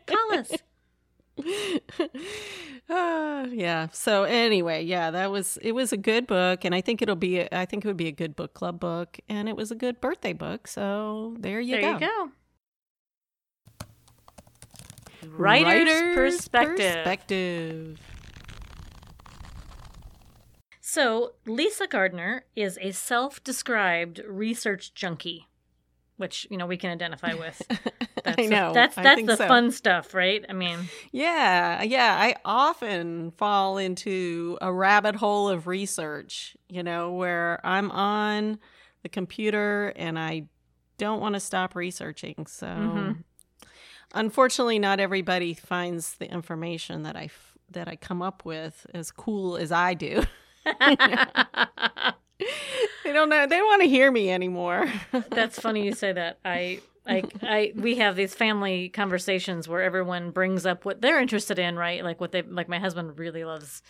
Call 0.06 0.34
us. 0.34 0.52
Ah, 2.92 3.44
yeah. 3.52 3.88
So 3.92 4.24
anyway, 4.24 4.84
yeah, 4.84 5.12
that 5.12 5.30
was 5.32 5.58
it 5.62 5.74
was 5.74 5.94
a 5.94 5.98
good 5.98 6.26
book 6.26 6.66
and 6.66 6.74
I 6.74 6.82
think 6.82 7.02
it'll 7.04 7.16
be 7.16 7.42
I 7.54 7.66
think 7.66 7.86
it 7.86 7.88
would 7.88 7.98
be 7.98 8.08
a 8.08 8.12
good 8.12 8.36
book 8.36 8.54
club 8.56 8.80
book 8.80 9.20
and 9.30 9.48
it 9.48 9.56
was 9.56 9.70
a 9.70 9.76
good 9.76 10.02
birthday 10.02 10.34
book. 10.34 10.68
So 10.68 11.36
there 11.40 11.60
you 11.62 11.74
there 11.80 11.82
go. 11.82 11.94
you 11.94 12.00
go. 12.00 12.32
Writer's 15.28 16.16
perspective. 16.16 16.78
perspective. 16.78 18.00
So, 20.82 21.34
Lisa 21.46 21.88
Gardner 21.88 22.46
is 22.56 22.78
a 22.82 22.92
self 22.92 23.44
described 23.44 24.22
research 24.28 24.94
junkie, 24.94 25.48
which, 26.18 26.48
you 26.50 26.58
know, 26.58 26.66
we 26.66 26.78
can 26.78 26.90
identify 26.90 27.34
with. 27.34 27.62
That's 28.24 28.42
I 28.44 28.46
know. 28.48 28.74
that's 28.74 28.98
I 28.98 29.04
that's 29.04 29.16
think 29.16 29.30
the 29.30 29.38
so. 29.38 29.48
fun 29.48 29.72
stuff, 29.72 30.14
right? 30.14 30.44
I 30.50 30.54
mean, 30.54 30.78
Yeah, 31.14 31.82
yeah. 31.84 32.18
I 32.20 32.36
often 32.44 33.32
fall 33.32 33.78
into 33.78 34.58
a 34.62 34.74
rabbit 34.74 35.16
hole 35.16 35.48
of 35.48 35.68
research, 35.68 36.58
you 36.68 36.84
know, 36.84 37.14
where 37.14 37.62
I'm 37.66 37.90
on 37.92 38.60
the 39.04 39.10
computer 39.10 39.94
and 39.96 40.20
I 40.20 40.44
don't 40.98 41.22
want 41.22 41.36
to 41.36 41.40
stop 41.40 41.76
researching. 41.76 42.46
So, 42.48 42.68
Mhm. 42.68 43.24
Unfortunately, 44.14 44.80
not 44.80 45.00
everybody 45.00 45.54
finds 45.54 46.16
the 46.16 46.32
information 46.32 47.04
that 47.04 47.16
I 47.16 47.26
f- 47.26 47.58
that 47.72 47.88
I 47.88 47.96
come 47.96 48.22
up 48.22 48.46
with 48.46 48.86
as 48.94 49.12
cool 49.12 49.58
as 49.58 49.72
I 49.72 49.94
do. 49.94 50.24
they 50.66 50.74
don't 53.14 53.30
know. 53.30 53.48
They 53.48 53.62
want 53.62 53.82
to 53.84 53.88
hear 53.88 54.12
me 54.12 54.30
anymore. 54.32 54.92
That's 55.30 55.60
funny 55.60 55.86
you 55.86 55.94
say 55.94 56.14
that. 56.14 56.40
I 56.44 56.82
like 57.08 57.32
I 57.42 57.74
we 57.76 57.96
have 57.96 58.16
these 58.16 58.34
family 58.34 58.90
conversations 58.90 59.68
where 59.68 59.82
everyone 59.82 60.32
brings 60.32 60.66
up 60.66 60.86
what 60.86 61.02
they're 61.02 61.20
interested 61.20 61.60
in, 61.60 61.76
right? 61.76 62.04
Like 62.04 62.20
what 62.20 62.32
they 62.32 62.42
like 62.42 62.70
my 62.70 62.80
husband 62.80 63.18
really 63.18 63.44
loves 63.44 63.82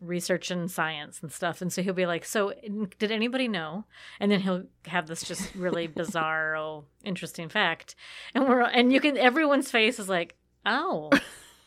research 0.00 0.50
and 0.50 0.70
science 0.70 1.20
and 1.22 1.30
stuff 1.32 1.60
and 1.60 1.72
so 1.72 1.82
he'll 1.82 1.92
be 1.94 2.06
like 2.06 2.24
so 2.24 2.52
did 2.98 3.10
anybody 3.10 3.48
know 3.48 3.84
and 4.18 4.30
then 4.32 4.40
he'll 4.40 4.64
have 4.86 5.06
this 5.06 5.22
just 5.22 5.54
really 5.54 5.86
bizarre 6.02 6.56
oh, 6.56 6.84
interesting 7.04 7.48
fact 7.48 7.94
and 8.34 8.48
we're 8.48 8.62
and 8.62 8.92
you 8.92 9.00
can 9.00 9.16
everyone's 9.16 9.70
face 9.70 9.98
is 9.98 10.08
like 10.08 10.34
oh 10.66 11.10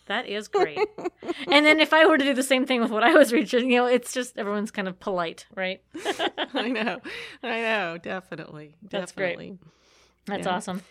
that 0.07 0.27
is 0.27 0.47
great 0.47 0.79
and 1.47 1.65
then 1.65 1.79
if 1.79 1.93
i 1.93 2.05
were 2.05 2.17
to 2.17 2.25
do 2.25 2.33
the 2.33 2.43
same 2.43 2.65
thing 2.65 2.81
with 2.81 2.91
what 2.91 3.03
i 3.03 3.13
was 3.13 3.31
researching 3.31 3.71
you 3.71 3.77
know 3.77 3.85
it's 3.85 4.13
just 4.13 4.37
everyone's 4.37 4.71
kind 4.71 4.87
of 4.87 4.99
polite 4.99 5.45
right 5.55 5.81
I 6.55 6.69
know. 6.69 6.99
I 7.41 7.61
know. 7.61 7.97
Definitely. 7.97 8.75
That's 8.83 9.11
great. 9.11 9.31
definitely. 9.31 9.59
that's 10.27 10.45
Yeah. 10.45 10.55
awesome 10.55 10.81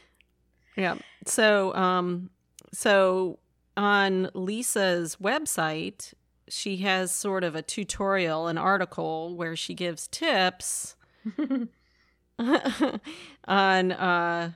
Yeah. 0.76 0.96
So, 1.26 1.74
um, 1.74 2.30
so 2.72 3.38
on 3.76 4.30
Lisa's 4.34 5.16
website, 5.16 6.14
she 6.48 6.78
has 6.78 7.12
sort 7.14 7.44
of 7.44 7.54
a 7.54 7.62
tutorial, 7.62 8.46
an 8.48 8.58
article 8.58 9.34
where 9.36 9.56
she 9.56 9.74
gives 9.74 10.08
tips 10.08 10.96
on 12.38 13.92
uh, 13.92 14.52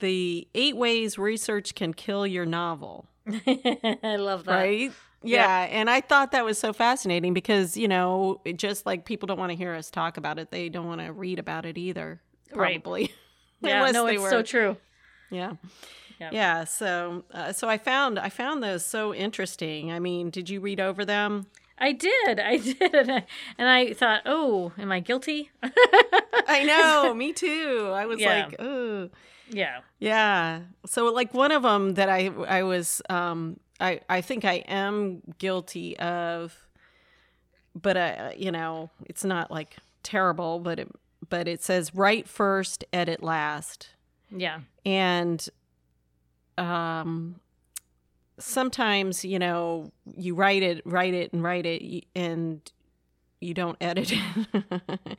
the 0.00 0.48
eight 0.54 0.76
ways 0.76 1.18
research 1.18 1.74
can 1.74 1.94
kill 1.94 2.26
your 2.26 2.46
novel. 2.46 3.06
i 3.28 4.16
love 4.18 4.44
that 4.44 4.54
Right? 4.54 4.92
Yeah. 5.24 5.68
And 5.70 5.88
I 5.88 6.00
thought 6.00 6.32
that 6.32 6.44
was 6.44 6.58
so 6.58 6.72
fascinating 6.72 7.32
because, 7.32 7.76
you 7.76 7.86
know, 7.86 8.40
it 8.44 8.56
just 8.58 8.84
like 8.86 9.04
people 9.04 9.28
don't 9.28 9.38
want 9.38 9.50
to 9.50 9.56
hear 9.56 9.72
us 9.74 9.88
talk 9.90 10.16
about 10.16 10.40
it. 10.40 10.50
They 10.50 10.68
don't 10.68 10.86
want 10.88 11.00
to 11.00 11.12
read 11.12 11.38
about 11.38 11.64
it 11.64 11.78
either, 11.78 12.20
Right. 12.52 12.82
probably. 12.82 13.12
yeah 13.60 13.88
no 13.92 14.06
it's 14.06 14.20
were- 14.20 14.28
so 14.30 14.42
true 14.42 14.76
Yeah. 15.30 15.52
Yeah. 16.22 16.30
Yeah. 16.32 16.64
So, 16.64 17.24
uh, 17.32 17.52
so 17.52 17.68
I 17.68 17.78
found 17.78 18.18
I 18.18 18.28
found 18.28 18.62
those 18.62 18.84
so 18.84 19.12
interesting. 19.14 19.90
I 19.92 19.98
mean, 19.98 20.30
did 20.30 20.48
you 20.50 20.60
read 20.60 20.80
over 20.80 21.04
them? 21.04 21.46
I 21.78 21.92
did, 21.92 22.38
I 22.52 22.58
did, 22.58 22.94
and 22.94 23.10
I, 23.10 23.26
and 23.58 23.68
I 23.68 23.92
thought, 23.92 24.22
oh, 24.26 24.72
am 24.78 24.92
I 24.92 25.00
guilty? 25.00 25.50
I 26.46 26.62
know. 26.64 27.12
me 27.14 27.32
too. 27.32 27.90
I 27.92 28.06
was 28.06 28.20
Yeah. 28.20 28.44
like, 28.46 28.56
oh, 28.60 29.10
yeah, 29.48 29.80
yeah. 29.98 30.60
So, 30.86 31.06
like 31.12 31.34
one 31.34 31.50
of 31.50 31.62
them 31.62 31.94
that 31.94 32.08
I 32.08 32.30
I 32.48 32.62
was 32.62 33.02
um 33.10 33.58
I 33.80 34.00
I 34.08 34.20
think 34.20 34.44
I 34.44 34.62
am 34.68 35.22
guilty 35.38 35.98
of, 35.98 36.54
but 37.74 37.96
I 37.96 38.34
you 38.38 38.52
know 38.52 38.90
it's 39.06 39.24
not 39.24 39.50
like 39.50 39.76
terrible, 40.02 40.58
but 40.60 40.78
it 40.78 40.88
but 41.28 41.48
it 41.48 41.62
says 41.62 41.94
write 41.94 42.28
first, 42.28 42.84
edit 42.92 43.22
last. 43.22 43.90
yeah, 44.30 44.60
and 44.86 45.48
um 46.58 47.36
sometimes 48.38 49.24
you 49.24 49.38
know 49.38 49.92
you 50.16 50.34
write 50.34 50.62
it 50.62 50.82
write 50.84 51.14
it 51.14 51.32
and 51.32 51.42
write 51.42 51.66
it 51.66 52.04
and 52.14 52.72
you 53.40 53.54
don't 53.54 53.76
edit 53.80 54.12
it. 54.12 55.18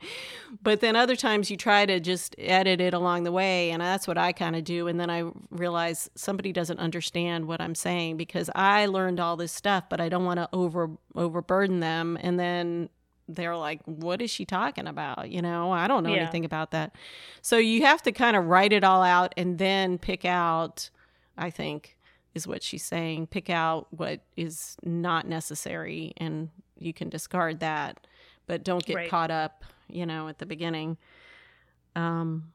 But 0.62 0.80
then 0.80 0.96
other 0.96 1.14
times 1.14 1.50
you 1.50 1.58
try 1.58 1.84
to 1.84 2.00
just 2.00 2.34
edit 2.38 2.80
it 2.80 2.94
along 2.94 3.24
the 3.24 3.32
way 3.32 3.70
and 3.70 3.82
that's 3.82 4.08
what 4.08 4.16
i 4.16 4.32
kind 4.32 4.56
of 4.56 4.64
do 4.64 4.88
and 4.88 4.98
then 4.98 5.10
i 5.10 5.24
realize 5.50 6.08
somebody 6.14 6.50
doesn't 6.52 6.78
understand 6.78 7.46
what 7.46 7.60
i'm 7.60 7.74
saying 7.74 8.16
because 8.16 8.48
i 8.54 8.86
learned 8.86 9.20
all 9.20 9.36
this 9.36 9.52
stuff 9.52 9.84
but 9.90 10.00
i 10.00 10.08
don't 10.08 10.24
want 10.24 10.38
to 10.38 10.48
over 10.54 10.90
overburden 11.14 11.80
them 11.80 12.16
and 12.22 12.40
then 12.40 12.88
they're 13.28 13.56
like 13.56 13.80
what 13.84 14.22
is 14.22 14.30
she 14.30 14.44
talking 14.46 14.86
about? 14.86 15.30
You 15.30 15.42
know 15.42 15.70
i 15.72 15.86
don't 15.86 16.02
know 16.02 16.14
Yeah. 16.14 16.22
anything 16.22 16.44
about 16.46 16.70
that. 16.70 16.94
So 17.42 17.58
you 17.58 17.82
have 17.82 18.02
to 18.04 18.12
kind 18.12 18.36
of 18.36 18.46
write 18.46 18.72
it 18.72 18.84
all 18.84 19.02
out 19.02 19.34
and 19.36 19.58
then 19.58 19.98
pick 19.98 20.24
out, 20.24 20.88
I 21.36 21.50
think, 21.50 21.96
is 22.34 22.46
what 22.46 22.62
she's 22.62 22.84
saying. 22.84 23.28
Pick 23.28 23.50
out 23.50 23.86
what 23.90 24.20
is 24.36 24.76
not 24.82 25.26
necessary 25.28 26.12
and 26.16 26.48
you 26.78 26.92
can 26.92 27.08
discard 27.08 27.60
that, 27.60 28.06
but 28.46 28.64
don't 28.64 28.84
get 28.84 28.96
Right. 28.96 29.10
caught 29.10 29.30
up, 29.30 29.64
you 29.88 30.04
know, 30.06 30.28
at 30.28 30.38
the 30.38 30.46
beginning. 30.46 30.96
Um, 31.96 32.52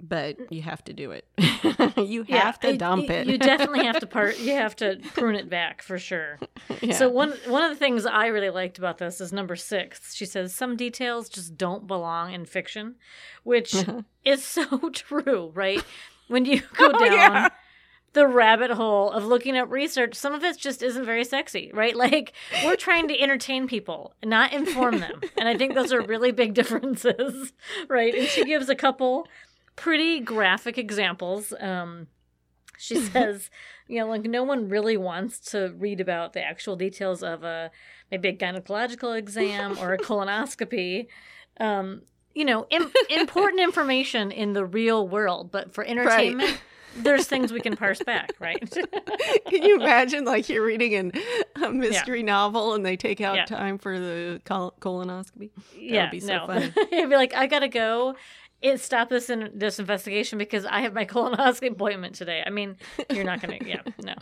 but 0.00 0.36
you 0.52 0.62
have 0.62 0.84
to 0.84 0.92
do 0.92 1.10
it. 1.10 1.24
you 1.96 2.24
yeah. 2.28 2.44
have 2.44 2.60
to 2.60 2.76
dump 2.76 3.10
it. 3.10 3.26
You 3.26 3.36
definitely 3.36 3.84
have 3.84 3.98
to 3.98 4.06
part. 4.18 4.38
You 4.38 4.52
have 4.54 4.76
to 4.76 5.00
prune 5.14 5.34
it 5.34 5.50
back 5.50 5.82
for 5.82 5.98
sure. 5.98 6.38
Yeah. 6.80 6.94
So 6.94 7.08
one 7.08 7.32
one 7.48 7.64
of 7.64 7.70
the 7.70 7.76
things 7.76 8.06
I 8.06 8.26
really 8.26 8.50
liked 8.50 8.78
about 8.78 8.98
this 8.98 9.20
is 9.20 9.32
number 9.32 9.56
six. 9.56 10.14
She 10.14 10.24
says 10.26 10.54
some 10.54 10.76
details 10.76 11.28
just 11.28 11.56
don't 11.56 11.88
belong 11.88 12.32
in 12.32 12.44
fiction, 12.44 12.94
which 13.42 13.74
is 14.24 14.44
so 14.44 14.90
true, 14.90 15.50
right? 15.54 15.82
When 16.28 16.44
you 16.44 16.60
go 16.76 16.92
Oh, 16.94 16.98
down 17.04 17.12
yeah. 17.12 17.48
The 18.12 18.26
rabbit 18.26 18.70
hole 18.70 19.10
of 19.10 19.24
looking 19.24 19.56
up 19.56 19.70
research, 19.70 20.14
some 20.14 20.34
of 20.34 20.42
it 20.42 20.58
just 20.58 20.82
isn't 20.82 21.04
very 21.04 21.24
sexy, 21.24 21.70
right? 21.74 21.94
Like 22.08 22.32
we're 22.64 22.76
trying 22.76 23.08
to 23.08 23.20
entertain 23.20 23.66
people, 23.66 24.14
not 24.24 24.52
inform 24.52 25.00
them. 25.00 25.20
And 25.36 25.48
I 25.48 25.56
think 25.56 25.74
those 25.74 25.92
are 25.92 26.00
really 26.00 26.32
big 26.32 26.54
differences, 26.60 27.52
right? 27.88 28.14
And 28.14 28.28
she 28.28 28.44
gives 28.44 28.68
a 28.68 28.74
couple 28.74 29.26
pretty 29.76 30.20
graphic 30.20 30.78
examples. 30.78 31.52
Um, 31.60 32.06
she 32.78 32.96
says, 33.12 33.50
you 33.88 33.98
know, 33.98 34.08
like 34.08 34.22
no 34.22 34.42
one 34.42 34.68
really 34.68 34.96
wants 34.96 35.38
to 35.50 35.74
read 35.76 36.00
about 36.00 36.32
the 36.32 36.42
actual 36.42 36.76
details 36.76 37.22
of 37.22 37.42
a 37.42 37.70
maybe 38.10 38.28
a 38.28 38.36
gynecological 38.36 39.16
exam 39.18 39.76
or 39.78 39.92
a 39.92 39.98
colonoscopy. 39.98 41.08
Um, 41.60 42.02
you 42.34 42.44
know, 42.44 42.66
Im- 42.70 42.92
important 43.10 43.60
information 43.60 44.30
in 44.30 44.52
the 44.52 44.64
real 44.64 45.08
world, 45.08 45.50
but 45.50 45.74
for 45.74 45.84
entertainment, 45.84 46.60
there's 46.96 47.26
things 47.26 47.52
we 47.52 47.60
can 47.60 47.76
parse 47.76 48.02
back, 48.02 48.32
right? 48.40 48.58
Can 49.48 49.62
you 49.62 49.76
imagine 49.80 50.24
like 50.24 50.48
you're 50.48 50.64
reading 50.64 50.94
an, 50.94 51.12
a 51.62 51.70
mystery 51.70 52.22
novel 52.22 52.74
and 52.74 52.84
they 52.84 52.96
take 52.96 53.20
out 53.20 53.36
Yeah. 53.36 53.44
time 53.44 53.78
for 53.78 53.98
the 53.98 54.40
col- 54.44 54.74
colonoscopy? 54.80 55.50
yeah, 55.76 56.02
would 56.04 56.10
be 56.10 56.20
so 56.20 56.38
no. 56.38 56.46
funny. 56.46 56.72
It'd 56.92 57.10
be 57.10 57.16
like, 57.16 57.34
I 57.34 57.46
gotta 57.46 57.68
go. 57.68 58.16
It 58.60 58.80
stop 58.80 59.08
this 59.08 59.30
in 59.30 59.52
this 59.54 59.78
investigation 59.78 60.36
because 60.36 60.64
I 60.66 60.80
have 60.80 60.92
my 60.92 61.04
colonoscopy 61.04 61.70
appointment 61.70 62.16
today. 62.16 62.42
I 62.44 62.50
mean, 62.50 62.76
you're 63.12 63.22
not 63.22 63.40
gonna, 63.40 63.58
yeah, 63.64 63.82
no, 64.02 64.14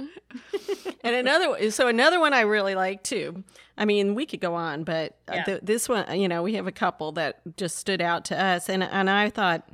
And 1.02 1.14
another, 1.16 1.70
so 1.70 1.88
another 1.88 2.20
one 2.20 2.34
I 2.34 2.40
really 2.42 2.74
like 2.74 3.02
too. 3.02 3.44
I 3.78 3.86
mean, 3.86 4.14
we 4.14 4.26
could 4.26 4.40
go 4.40 4.54
on, 4.54 4.84
but 4.84 5.16
uh, 5.28 5.36
Yeah. 5.36 5.44
th- 5.44 5.60
this 5.62 5.88
one, 5.88 6.20
you 6.20 6.28
know, 6.28 6.42
we 6.42 6.52
have 6.54 6.66
a 6.66 6.72
couple 6.72 7.12
that 7.12 7.40
just 7.56 7.76
stood 7.78 8.02
out 8.02 8.26
to 8.26 8.38
us, 8.38 8.68
and 8.68 8.82
and 8.82 9.08
I 9.08 9.30
thought, 9.30 9.66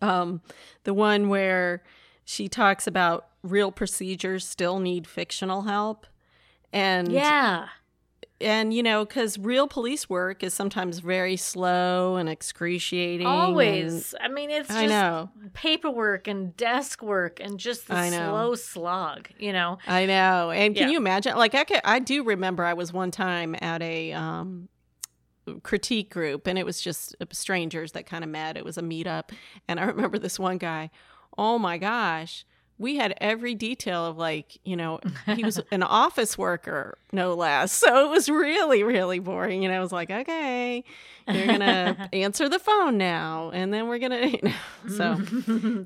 um, 0.00 0.40
the 0.84 0.94
one 0.94 1.28
where 1.28 1.82
she 2.24 2.48
talks 2.48 2.86
about 2.86 3.26
real 3.42 3.72
procedures 3.72 4.46
still 4.46 4.78
need 4.78 5.06
fictional 5.06 5.62
help, 5.62 6.06
and 6.72 7.10
yeah, 7.10 7.68
and 8.40 8.72
you 8.74 8.82
know, 8.82 9.04
because 9.04 9.38
real 9.38 9.68
police 9.68 10.08
work 10.10 10.42
is 10.42 10.52
sometimes 10.54 10.98
very 11.00 11.36
slow 11.36 12.16
and 12.16 12.28
excruciating. 12.28 13.26
and- 13.26 13.34
always. 13.34 14.14
I 14.20 14.28
mean, 14.28 14.50
it's 14.50 14.68
just 14.68 14.78
I 14.78 14.86
know. 14.86 15.30
paperwork 15.54 16.26
and 16.28 16.56
desk 16.56 17.02
work 17.02 17.38
and 17.40 17.58
just 17.58 17.86
the 17.88 18.08
slow 18.10 18.54
slog, 18.54 19.28
you 19.38 19.52
know. 19.52 19.78
I 19.86 20.06
know. 20.06 20.50
And 20.50 20.74
can 20.74 20.88
Yeah. 20.88 20.92
you 20.92 20.96
imagine? 20.98 21.36
Like, 21.36 21.54
I, 21.54 21.64
could, 21.64 21.80
I 21.84 21.98
do 22.00 22.24
remember 22.24 22.64
I 22.64 22.72
was 22.74 22.92
one 22.92 23.10
time 23.12 23.54
at 23.60 23.80
a 23.82 24.12
um, 24.12 24.68
critique 25.62 26.10
group, 26.10 26.46
and 26.46 26.58
it 26.58 26.64
was 26.66 26.80
just 26.80 27.14
strangers 27.32 27.92
that 27.92 28.06
kind 28.06 28.24
of 28.24 28.30
met. 28.30 28.56
It 28.56 28.64
was 28.64 28.78
a 28.78 28.82
meetup. 28.82 29.30
And 29.68 29.78
I 29.80 29.84
remember 29.84 30.18
this 30.18 30.38
one 30.38 30.58
guy, 30.58 30.90
oh 31.38 31.58
my 31.58 31.78
gosh. 31.78 32.44
We 32.78 32.96
had 32.96 33.14
every 33.20 33.54
detail 33.54 34.06
of 34.06 34.16
like, 34.16 34.58
you 34.64 34.74
know, 34.76 34.98
he 35.36 35.44
was 35.44 35.60
an 35.70 35.84
office 35.84 36.36
worker, 36.36 36.98
no 37.12 37.34
less. 37.34 37.70
So 37.70 38.06
it 38.06 38.10
was 38.10 38.28
really, 38.28 38.82
really 38.82 39.20
boring. 39.20 39.64
And 39.64 39.72
I 39.72 39.78
was 39.78 39.92
like, 39.92 40.10
okay, 40.10 40.82
you're 41.28 41.46
going 41.46 41.60
to 41.60 42.08
answer 42.12 42.48
the 42.48 42.58
phone 42.58 42.98
now. 42.98 43.52
And 43.54 43.72
then 43.72 43.86
we're 43.86 43.98
going 44.00 44.10
to, 44.22 44.28
you 44.28 44.38
know, 44.42 44.54
so 44.88 45.16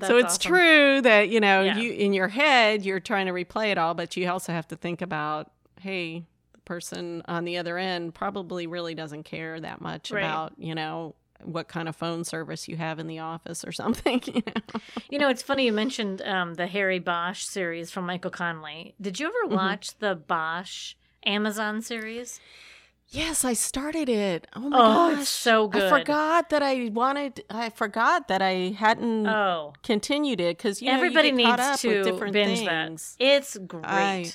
so 0.07 0.17
it's 0.17 0.37
awesome. 0.37 0.51
true 0.51 1.01
that 1.01 1.29
you 1.29 1.39
know 1.39 1.61
Yeah. 1.63 1.77
you 1.77 1.91
in 1.91 2.13
your 2.13 2.29
head 2.29 2.83
you're 2.83 2.99
trying 2.99 3.27
to 3.27 3.31
replay 3.31 3.71
it 3.71 3.77
all 3.77 3.93
but 3.93 4.17
you 4.17 4.27
also 4.27 4.51
have 4.51 4.67
to 4.69 4.75
think 4.75 5.03
about 5.03 5.51
hey 5.81 6.23
the 6.53 6.59
person 6.61 7.21
on 7.27 7.45
the 7.45 7.57
other 7.57 7.77
end 7.77 8.15
probably 8.15 8.65
really 8.65 8.95
doesn't 8.95 9.21
care 9.23 9.59
that 9.59 9.81
much 9.81 10.09
Right. 10.09 10.23
about 10.23 10.53
you 10.57 10.73
know 10.73 11.13
what 11.43 11.67
kind 11.67 11.87
of 11.87 11.95
phone 11.95 12.23
service 12.23 12.67
you 12.67 12.77
have 12.77 12.99
in 12.99 13.07
the 13.07 13.19
office 13.19 13.63
or 13.65 13.71
something 13.71 14.21
you 14.25 14.41
know? 14.45 14.79
You 15.09 15.19
know, 15.19 15.29
it's 15.29 15.41
funny 15.41 15.65
you 15.65 15.73
mentioned 15.73 16.21
um, 16.23 16.55
the 16.55 16.67
Harry 16.67 16.99
Bosch 16.99 17.43
series 17.45 17.91
from 17.91 18.05
Michael 18.05 18.31
Conley. 18.31 18.95
Did 19.01 19.19
you 19.19 19.27
ever 19.27 19.53
Mhm. 19.53 19.55
watch 19.55 19.97
the 19.99 20.15
Bosch 20.15 20.95
Amazon 21.25 21.81
series? 21.81 22.39
yes 23.09 23.45
i 23.45 23.53
started 23.53 24.09
it 24.09 24.45
oh 24.53 24.67
my 24.67 24.77
Oh, 24.79 24.81
gosh 25.11 25.21
it's 25.21 25.29
so 25.29 25.69
good. 25.69 25.81
i 25.83 25.89
forgot 25.97 26.49
that 26.49 26.61
i 26.61 26.89
wanted 26.93 27.41
i 27.49 27.69
forgot 27.69 28.27
that 28.27 28.41
i 28.41 28.75
hadn't 28.77 29.25
Oh, 29.27 29.71
continued 29.81 30.41
it 30.41 30.57
because 30.57 30.81
you 30.81 30.89
know, 30.89 30.95
everybody 30.97 31.29
get 31.31 31.37
needs 31.37 31.81
to 31.83 32.03
different 32.03 32.33
binge 32.33 32.59
things 32.65 33.15
that. 33.17 33.25
It's 33.25 33.57
great. 33.57 33.83
I- 33.85 34.33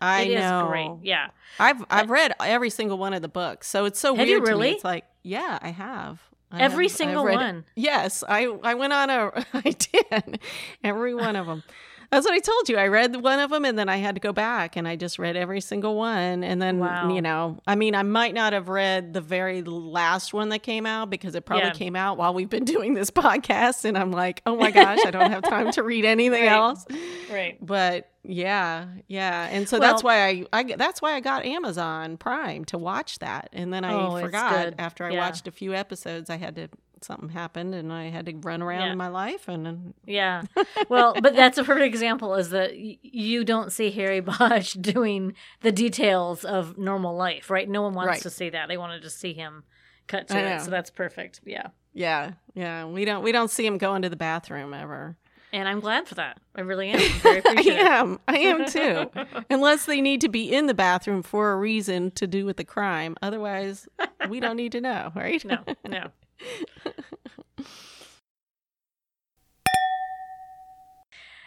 I 0.00 0.22
It 0.22 0.30
is 0.32 0.40
know. 0.40 0.66
great. 0.68 0.90
Yeah. 1.08 1.28
I've 1.60 1.84
I've 1.90 2.08
read 2.10 2.32
every 2.40 2.70
single 2.70 2.98
one 2.98 3.14
of 3.14 3.22
the 3.22 3.28
books, 3.28 3.66
so 3.68 3.84
it's 3.84 3.98
so 3.98 4.14
Have 4.16 4.28
you 4.28 4.34
weird 4.36 4.44
to 4.46 4.50
really? 4.52 4.68
me. 4.70 4.74
It's 4.74 4.84
like, 4.84 5.04
yeah, 5.24 5.58
I 5.60 5.70
have. 5.70 6.20
I 6.50 6.60
Every 6.60 6.86
have- 6.86 6.92
single 6.96 7.24
one. 7.24 7.64
Yes, 7.74 8.24
I 8.28 8.46
I 8.62 8.74
went 8.74 8.92
on 8.92 9.10
a 9.10 9.44
I 9.54 9.70
did 9.70 10.40
every 10.82 11.14
one 11.14 11.36
of 11.36 11.46
them. 11.46 11.62
That's 12.10 12.24
what 12.24 12.32
I 12.32 12.38
told 12.38 12.70
you. 12.70 12.78
I 12.78 12.86
read 12.86 13.16
one 13.22 13.38
of 13.38 13.50
them 13.50 13.66
and 13.66 13.78
then 13.78 13.90
I 13.90 13.98
had 13.98 14.14
to 14.14 14.20
go 14.20 14.32
back 14.32 14.76
and 14.76 14.88
I 14.88 14.96
just 14.96 15.18
read 15.18 15.36
every 15.36 15.60
single 15.60 15.94
one. 15.94 16.42
And 16.42 16.60
then, 16.62 16.78
Wow. 16.78 17.12
you 17.14 17.20
know, 17.20 17.58
I 17.66 17.74
mean, 17.74 17.94
I 17.94 18.02
might 18.02 18.32
not 18.32 18.54
have 18.54 18.70
read 18.70 19.12
the 19.12 19.20
very 19.20 19.60
last 19.62 20.32
one 20.32 20.48
that 20.48 20.60
came 20.62 20.86
out 20.86 21.10
because 21.10 21.34
it 21.34 21.44
probably 21.44 21.66
Yeah. 21.66 21.72
came 21.74 21.94
out 21.94 22.16
while 22.16 22.32
we've 22.32 22.48
been 22.48 22.64
doing 22.76 22.94
this 22.94 23.10
podcast. 23.10 23.84
And 23.84 23.98
I'm 23.98 24.10
like, 24.10 24.40
oh 24.46 24.56
my 24.56 24.70
gosh, 24.70 25.00
I 25.04 25.10
don't 25.10 25.30
have 25.30 25.42
time 25.42 25.70
to 25.72 25.82
read 25.82 26.06
anything 26.06 26.44
Right. 26.44 26.52
else. 26.52 26.86
Right. 27.30 27.58
But 27.60 28.08
yeah, 28.24 28.86
yeah. 29.06 29.48
And 29.50 29.68
so 29.68 29.78
that's 29.78 30.02
why 30.02 30.26
I, 30.26 30.46
I 30.52 30.62
that's 30.62 31.02
why 31.02 31.12
I 31.14 31.20
got 31.20 31.44
Amazon 31.44 32.16
Prime 32.16 32.64
to 32.66 32.78
watch 32.78 33.18
that. 33.18 33.50
And 33.52 33.72
then 33.72 33.84
I 33.84 33.92
Oh, 33.92 34.18
forgot 34.20 34.74
after 34.78 35.04
I 35.04 35.10
Yeah. 35.10 35.18
watched 35.18 35.46
a 35.46 35.50
few 35.50 35.74
episodes, 35.74 36.30
I 36.30 36.36
had 36.36 36.56
to 36.56 36.68
something 37.04 37.28
happened 37.30 37.74
and 37.74 37.92
I 37.92 38.10
had 38.10 38.26
to 38.26 38.34
run 38.36 38.62
around 38.62 38.82
Yeah. 38.86 38.92
in 38.92 38.98
my 38.98 39.08
life 39.08 39.48
and 39.48 39.66
then 39.66 39.94
Yeah. 40.06 40.42
Well, 40.88 41.14
but 41.20 41.34
that's 41.36 41.58
a 41.58 41.64
perfect 41.64 41.86
example 41.86 42.34
is 42.34 42.50
that 42.50 42.72
y- 42.72 42.98
you 43.02 43.44
don't 43.44 43.72
see 43.72 43.90
Harry 43.90 44.20
Bosch 44.30 44.74
doing 44.74 45.34
the 45.62 45.72
details 45.72 46.44
of 46.44 46.78
normal 46.78 47.16
life, 47.16 47.50
right? 47.50 47.68
No 47.68 47.82
one 47.82 47.94
wants 47.94 48.08
Right. 48.08 48.22
to 48.22 48.30
see 48.30 48.50
that. 48.50 48.68
They 48.68 48.76
want 48.76 48.92
to 48.92 49.00
just 49.00 49.18
see 49.20 49.32
him 49.34 49.64
cut 50.06 50.28
to 50.28 50.38
it. 50.38 50.60
So 50.62 50.70
that's 50.70 50.90
perfect. 50.90 51.40
Yeah. 51.44 51.68
Yeah, 51.94 52.32
yeah. 52.54 52.84
We 52.86 53.04
don't 53.04 53.22
we 53.22 53.32
don't 53.32 53.50
see 53.50 53.66
him 53.66 53.76
going 53.78 54.02
to 54.02 54.08
the 54.08 54.16
bathroom 54.16 54.72
ever. 54.74 55.16
And 55.50 55.66
I'm 55.66 55.80
glad 55.80 56.06
for 56.06 56.14
that. 56.16 56.38
I 56.54 56.60
really 56.60 56.90
am. 56.90 57.00
Very 57.20 57.40
I 57.46 57.62
am. 57.62 58.20
I 58.28 58.38
am 58.38 58.66
too. 58.66 59.10
Unless 59.48 59.86
they 59.86 60.02
need 60.02 60.20
to 60.20 60.28
be 60.28 60.52
in 60.52 60.66
the 60.66 60.74
bathroom 60.74 61.22
for 61.22 61.52
a 61.52 61.56
reason 61.56 62.10
to 62.12 62.26
do 62.26 62.44
with 62.44 62.58
the 62.58 62.64
crime. 62.64 63.16
Otherwise, 63.22 63.88
we 64.28 64.40
don't 64.40 64.56
need 64.56 64.72
to 64.72 64.80
know, 64.82 65.10
right? 65.16 65.42
No, 65.46 65.58
no. 65.88 66.08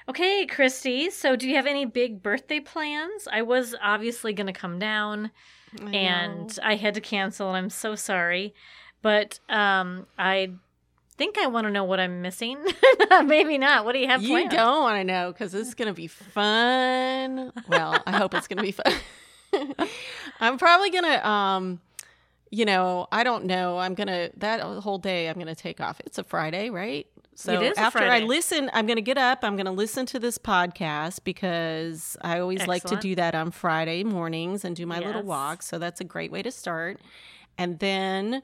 Okay, 0.09 0.45
Christy. 0.45 1.09
So, 1.09 1.37
do 1.37 1.47
you 1.47 1.55
have 1.55 1.65
any 1.67 1.85
big 1.85 2.21
birthday 2.21 2.59
plans? 2.59 3.29
I 3.31 3.43
was 3.43 3.73
obviously 3.81 4.33
going 4.33 4.47
to 4.47 4.53
come 4.53 4.77
down, 4.77 5.31
I 5.79 5.89
and. 5.95 6.59
I 6.61 6.75
had 6.75 6.95
to 6.95 7.01
cancel, 7.01 7.47
and 7.49 7.57
I'm 7.57 7.69
so 7.69 7.95
sorry. 7.95 8.53
But 9.01 9.39
um, 9.47 10.07
I 10.17 10.51
think 11.17 11.37
I 11.37 11.47
want 11.47 11.67
to 11.67 11.71
know 11.71 11.83
what 11.83 11.99
I'm 11.99 12.21
missing. 12.21 12.57
Maybe 13.25 13.57
not. 13.57 13.85
What 13.85 13.93
do 13.93 13.99
you 13.99 14.07
have 14.07 14.21
you 14.21 14.29
planned? 14.29 14.49
don't 14.51 14.81
want 14.81 14.97
to 14.97 15.03
know 15.03 15.31
because 15.31 15.51
this 15.51 15.67
is 15.67 15.75
going 15.75 15.87
to 15.87 15.93
be 15.93 16.07
fun. 16.07 17.51
Well, 17.67 18.01
I 18.05 18.17
hope 18.17 18.33
it's 18.33 18.47
going 18.47 18.57
to 18.57 18.63
be 18.63 18.71
fun. 18.71 19.87
I'm 20.39 20.57
probably 20.57 20.89
going 20.89 21.03
to, 21.03 21.29
um, 21.29 21.79
you 22.51 22.65
know, 22.65 23.07
I 23.11 23.23
don't 23.23 23.45
know. 23.45 23.77
I'm 23.79 23.95
going 23.95 24.07
to, 24.07 24.29
that 24.37 24.59
whole 24.61 24.97
day 24.97 25.29
I'm 25.29 25.35
going 25.35 25.47
to 25.47 25.55
take 25.55 25.79
off. 25.79 26.01
It's 26.05 26.17
a 26.17 26.23
Friday, 26.23 26.69
right? 26.69 27.07
So 27.33 27.53
It 27.53 27.71
is 27.71 27.77
a 27.77 27.81
after 27.81 27.99
I 27.99 28.19
listen, 28.19 28.69
I'm 28.73 28.85
going 28.85 28.97
to 28.97 29.01
get 29.01 29.17
up. 29.17 29.39
I'm 29.41 29.55
going 29.55 29.65
to 29.65 29.71
listen 29.71 30.05
to 30.07 30.19
this 30.19 30.37
podcast 30.37 31.23
because 31.23 32.17
I 32.21 32.39
always 32.39 32.67
like 32.67 32.83
to 32.83 32.97
do 32.97 33.15
that 33.15 33.33
on 33.33 33.51
Friday 33.51 34.03
mornings 34.03 34.65
and 34.65 34.75
do 34.75 34.85
my 34.85 34.99
little 34.99 35.23
walk. 35.23 35.63
So 35.63 35.79
that's 35.79 36.01
a 36.01 36.03
great 36.03 36.31
way 36.31 36.43
to 36.43 36.51
start. 36.51 36.99
And 37.57 37.79
then 37.79 38.43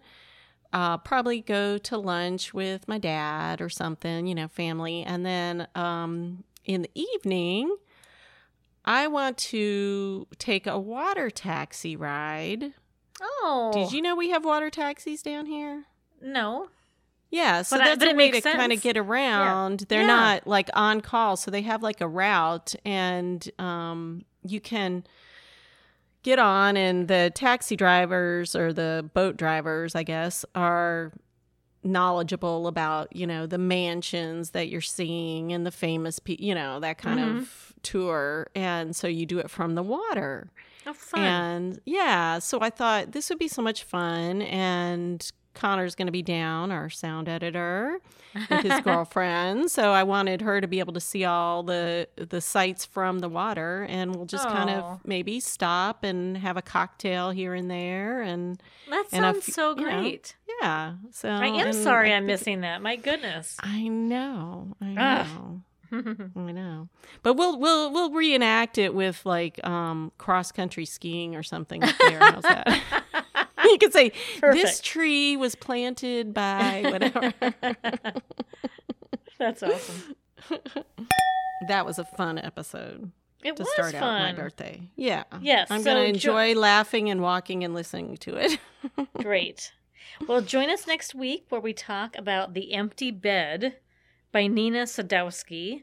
uh, 0.72 0.98
probably 1.00 1.42
go 1.42 1.78
to 1.78 1.98
lunch 1.98 2.54
with 2.54 2.88
my 2.88 2.98
dad 2.98 3.62
or 3.62 3.70
something, 3.70 4.26
you 4.26 4.36
know, 4.36 4.48
family. 4.48 5.04
And 5.04 5.26
then 5.26 5.68
um, 5.76 6.46
in 6.66 6.84
the 6.84 6.92
evening, 6.96 7.76
I 8.86 9.08
want 9.08 9.38
to 9.40 10.28
take 10.40 10.66
a 10.66 10.80
water 10.80 11.30
taxi 11.30 11.96
ride. 11.98 12.74
Oh, 13.22 13.72
Did 13.74 13.92
you 13.92 14.02
know 14.02 14.16
we 14.16 14.30
have 14.30 14.46
water 14.46 14.70
taxis 14.70 15.22
down 15.22 15.46
here? 15.48 15.86
No. 16.22 16.70
Yeah, 17.30 17.62
so 17.64 17.78
But 17.78 17.84
that's 18.00 18.12
a 18.12 18.16
way 18.16 18.32
to 18.32 18.42
kind 18.42 18.72
of 18.72 18.82
get 18.82 18.96
around. 18.98 19.82
They're 19.90 20.02
Yeah. 20.02 20.08
not 20.08 20.48
like 20.48 20.70
on 20.74 21.02
call, 21.02 21.36
so 21.36 21.52
they 21.52 21.62
have 21.64 21.84
like 21.84 22.00
a 22.00 22.08
route, 22.08 22.74
and 22.86 23.50
um, 23.60 24.24
you 24.46 24.62
can 24.62 25.04
get 26.24 26.40
on, 26.40 26.78
and 26.78 27.08
the 27.08 27.32
taxi 27.36 27.76
drivers 27.76 28.56
or 28.56 28.72
the 28.72 29.10
boat 29.14 29.36
drivers, 29.36 29.94
I 29.96 30.04
guess, 30.04 30.46
are 30.56 31.12
knowledgeable 31.84 32.68
about 32.68 33.16
you 33.16 33.26
know 33.28 33.46
the 33.46 33.58
mansions 33.58 34.50
that 34.52 34.68
you're 34.70 34.82
seeing 34.82 35.52
and 35.54 35.66
the 35.66 35.72
famous, 35.72 36.20
pe- 36.20 36.38
you 36.40 36.56
know, 36.56 36.80
that 36.80 36.98
kind 36.98 37.20
Mhm. 37.20 37.38
of 37.40 37.74
tour, 37.84 38.48
and 38.56 38.96
so 38.96 39.08
you 39.08 39.26
do 39.26 39.40
it 39.40 39.50
from 39.50 39.76
the 39.76 39.84
water. 39.84 40.50
Oh, 40.88 40.94
fun. 40.94 41.22
And 41.22 41.80
yeah, 41.86 42.40
so 42.40 42.60
I 42.62 42.70
thought 42.70 43.12
this 43.12 43.30
would 43.30 43.40
be 43.40 43.48
so 43.50 43.62
much 43.62 43.84
fun. 43.84 44.42
And 44.44 45.30
Connor's 45.54 45.96
going 45.96 46.06
to 46.06 46.12
be 46.12 46.22
down, 46.22 46.72
our 46.72 46.88
sound 46.90 47.28
editor, 47.28 48.00
with 48.50 48.62
his 48.62 48.80
girlfriend. 48.84 49.72
So 49.72 49.92
I 49.92 50.04
wanted 50.04 50.42
her 50.42 50.62
to 50.62 50.68
be 50.68 50.80
able 50.80 50.94
to 50.94 51.00
see 51.00 51.26
all 51.26 51.64
the 51.64 52.08
the 52.16 52.42
sights 52.42 52.86
from 52.86 53.20
the 53.20 53.28
water, 53.30 53.86
and 53.90 54.16
we'll 54.16 54.26
just 54.28 54.48
kind 54.48 54.70
of 54.70 55.00
maybe 55.04 55.40
stop 55.40 56.04
and 56.04 56.38
have 56.38 56.58
a 56.58 56.62
cocktail 56.62 57.32
here 57.32 57.56
and 57.56 57.72
there, 57.72 58.22
and 58.22 58.62
that 58.90 59.06
and 59.12 59.24
sounds 59.24 59.50
f- 59.50 59.54
so 59.56 59.76
you 59.76 59.86
know, 59.90 60.02
great. 60.02 60.36
yeah. 60.62 60.94
So 61.12 61.28
I 61.30 61.48
am 61.48 61.74
sorry 61.74 62.14
I 62.14 62.18
I'm 62.18 62.22
think- 62.22 62.28
missing 62.40 62.62
that. 62.62 62.82
My 62.84 62.96
goodness. 62.96 63.58
I 63.60 63.88
know, 63.88 64.76
I 64.80 64.96
Ugh. 65.26 65.62
I 66.36 66.52
know. 66.52 66.90
But 67.24 67.34
we'll 67.36 67.60
we'll 67.60 67.92
we'll 67.92 68.12
reenact 68.12 68.78
it 68.78 68.94
with 68.94 69.26
like 69.26 69.66
um 69.66 70.12
cross 70.18 70.52
country 70.52 70.86
skiing 70.86 71.36
or 71.36 71.44
something 71.44 71.84
up 71.84 71.96
there. 72.00 72.20
How's 72.20 72.44
that? 72.44 73.48
you 73.64 73.78
could 73.78 73.94
say 73.94 74.12
this 74.42 74.80
tree 74.82 75.36
was 75.38 75.56
planted 75.56 76.34
by 76.34 76.84
whatever. 76.92 77.34
That's 79.40 79.62
awesome. 79.64 80.16
that 81.68 81.86
was 81.86 82.00
a 82.00 82.06
fun 82.06 82.38
episode 82.38 83.12
It 83.44 83.56
to 83.56 83.64
was 83.64 83.72
start 83.74 83.92
fun. 83.94 84.04
out 84.04 84.36
my 84.36 84.42
birthday. 84.42 84.82
Yeah. 84.96 85.24
Yes, 85.42 85.68
I'm 85.70 85.82
so 85.82 85.92
gonna 85.92 86.06
jo- 86.06 86.10
enjoy 86.10 86.56
laughing 86.56 87.10
and 87.10 87.22
walking 87.22 87.64
and 87.64 87.74
listening 87.74 88.18
to 88.18 88.36
it. 88.38 88.60
Great. 89.18 89.72
Well, 90.28 90.42
join 90.42 90.70
us 90.70 90.88
next 90.88 91.14
week 91.14 91.46
where 91.50 91.62
we 91.62 91.74
talk 91.74 92.18
about 92.18 92.54
The 92.56 92.74
Empty 92.74 93.12
Bed 93.12 93.76
by 94.38 94.46
Nina 94.46 94.84
Sadowsky. 94.84 95.82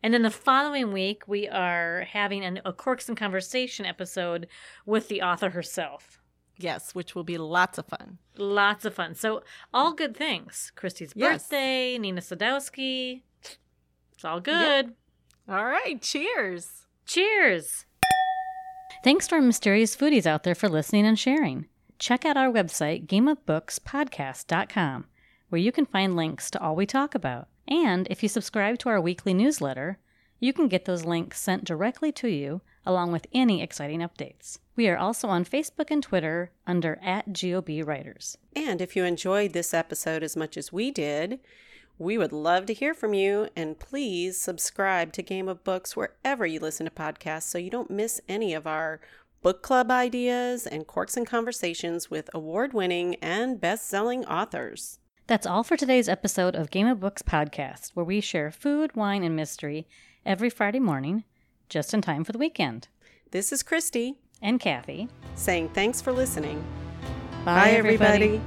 And 0.00 0.14
then 0.14 0.22
the 0.22 0.30
following 0.30 0.92
week, 0.92 1.24
we 1.26 1.48
are 1.48 2.06
having 2.08 2.44
an, 2.44 2.60
a 2.64 2.72
Corks 2.72 3.08
and 3.08 3.18
Conversation 3.18 3.84
episode 3.84 4.46
with 4.86 5.08
the 5.08 5.22
author 5.22 5.50
herself. 5.50 6.20
yes, 6.56 6.94
which 6.94 7.16
will 7.16 7.24
be 7.24 7.36
lots 7.36 7.78
of 7.78 7.86
fun. 7.86 8.18
Lots 8.38 8.84
of 8.84 8.94
fun. 8.94 9.16
So, 9.16 9.42
all 9.74 9.92
good 9.92 10.16
things. 10.16 10.70
Christy's 10.76 11.12
Yes. 11.16 11.42
birthday, 11.42 11.98
Nina 11.98 12.20
Sadowsky. 12.20 13.22
It's 14.12 14.24
all 14.24 14.38
good. 14.40 14.94
All 15.48 15.64
right. 15.66 16.00
Cheers. 16.00 16.86
Cheers. 17.06 17.86
Thanks 19.02 19.26
to 19.28 19.34
our 19.34 19.40
mysterious 19.42 19.96
foodies 19.96 20.26
out 20.26 20.44
there 20.44 20.54
for 20.54 20.68
listening 20.68 21.06
and 21.06 21.18
sharing. 21.18 21.66
Check 21.98 22.24
out 22.24 22.36
our 22.36 22.52
website, 22.52 23.06
gameofbookspodcast.com, 23.08 25.06
where 25.48 25.60
you 25.60 25.72
can 25.72 25.86
find 25.86 26.14
links 26.14 26.52
to 26.52 26.60
all 26.62 26.76
we 26.76 26.86
talk 26.86 27.16
about. 27.16 27.48
And 27.68 28.06
if 28.10 28.22
you 28.22 28.28
subscribe 28.28 28.78
to 28.78 28.88
our 28.88 29.00
weekly 29.00 29.34
newsletter, 29.34 29.98
you 30.38 30.52
can 30.52 30.68
get 30.68 30.86
those 30.86 31.04
links 31.04 31.38
sent 31.38 31.64
directly 31.64 32.10
to 32.12 32.28
you, 32.28 32.62
along 32.86 33.12
with 33.12 33.26
any 33.32 33.62
exciting 33.62 34.00
updates. 34.00 34.58
We 34.74 34.88
are 34.88 34.96
also 34.96 35.28
on 35.28 35.44
Facebook 35.44 35.90
and 35.90 36.02
Twitter 36.02 36.50
under 36.66 36.98
at 37.02 37.34
GOB 37.34 37.82
Writers. 37.84 38.38
And 38.56 38.80
if 38.80 38.96
you 38.96 39.04
enjoyed 39.04 39.52
this 39.52 39.74
episode 39.74 40.22
as 40.22 40.36
much 40.36 40.56
as 40.56 40.72
we 40.72 40.90
did, 40.90 41.40
we 41.98 42.16
would 42.16 42.32
love 42.32 42.64
to 42.66 42.72
hear 42.72 42.94
from 42.94 43.12
you. 43.12 43.48
And 43.54 43.78
please 43.78 44.40
subscribe 44.40 45.12
to 45.12 45.22
Game 45.22 45.48
of 45.48 45.62
Books 45.62 45.94
wherever 45.94 46.46
you 46.46 46.58
listen 46.58 46.86
to 46.86 46.90
podcasts 46.90 47.42
so 47.42 47.58
you 47.58 47.68
don't 47.68 47.90
miss 47.90 48.22
any 48.26 48.54
of 48.54 48.66
our 48.66 49.00
book 49.42 49.62
club 49.62 49.90
ideas 49.90 50.66
and 50.66 50.86
corks 50.86 51.18
and 51.18 51.26
conversations 51.26 52.10
with 52.10 52.30
award 52.32 52.72
winning 52.72 53.16
and 53.16 53.60
best 53.60 53.86
selling 53.86 54.24
authors. 54.24 54.99
That's 55.30 55.46
all 55.46 55.62
for 55.62 55.76
today's 55.76 56.08
episode 56.08 56.56
of 56.56 56.72
Game 56.72 56.88
of 56.88 56.98
Books 56.98 57.22
podcast, 57.22 57.90
where 57.90 58.02
we 58.04 58.20
share 58.20 58.50
food, 58.50 58.96
wine, 58.96 59.22
and 59.22 59.36
mystery 59.36 59.86
every 60.26 60.50
Friday 60.50 60.80
morning, 60.80 61.22
just 61.68 61.94
in 61.94 62.02
time 62.02 62.24
for 62.24 62.32
the 62.32 62.38
weekend. 62.38 62.88
This 63.30 63.52
is 63.52 63.62
Christy 63.62 64.16
And 64.42 64.58
Kathy. 64.58 65.06
saying 65.36 65.68
thanks 65.68 66.00
for 66.00 66.10
listening. 66.10 66.64
Bye, 67.44 67.70
everybody. 67.70 68.40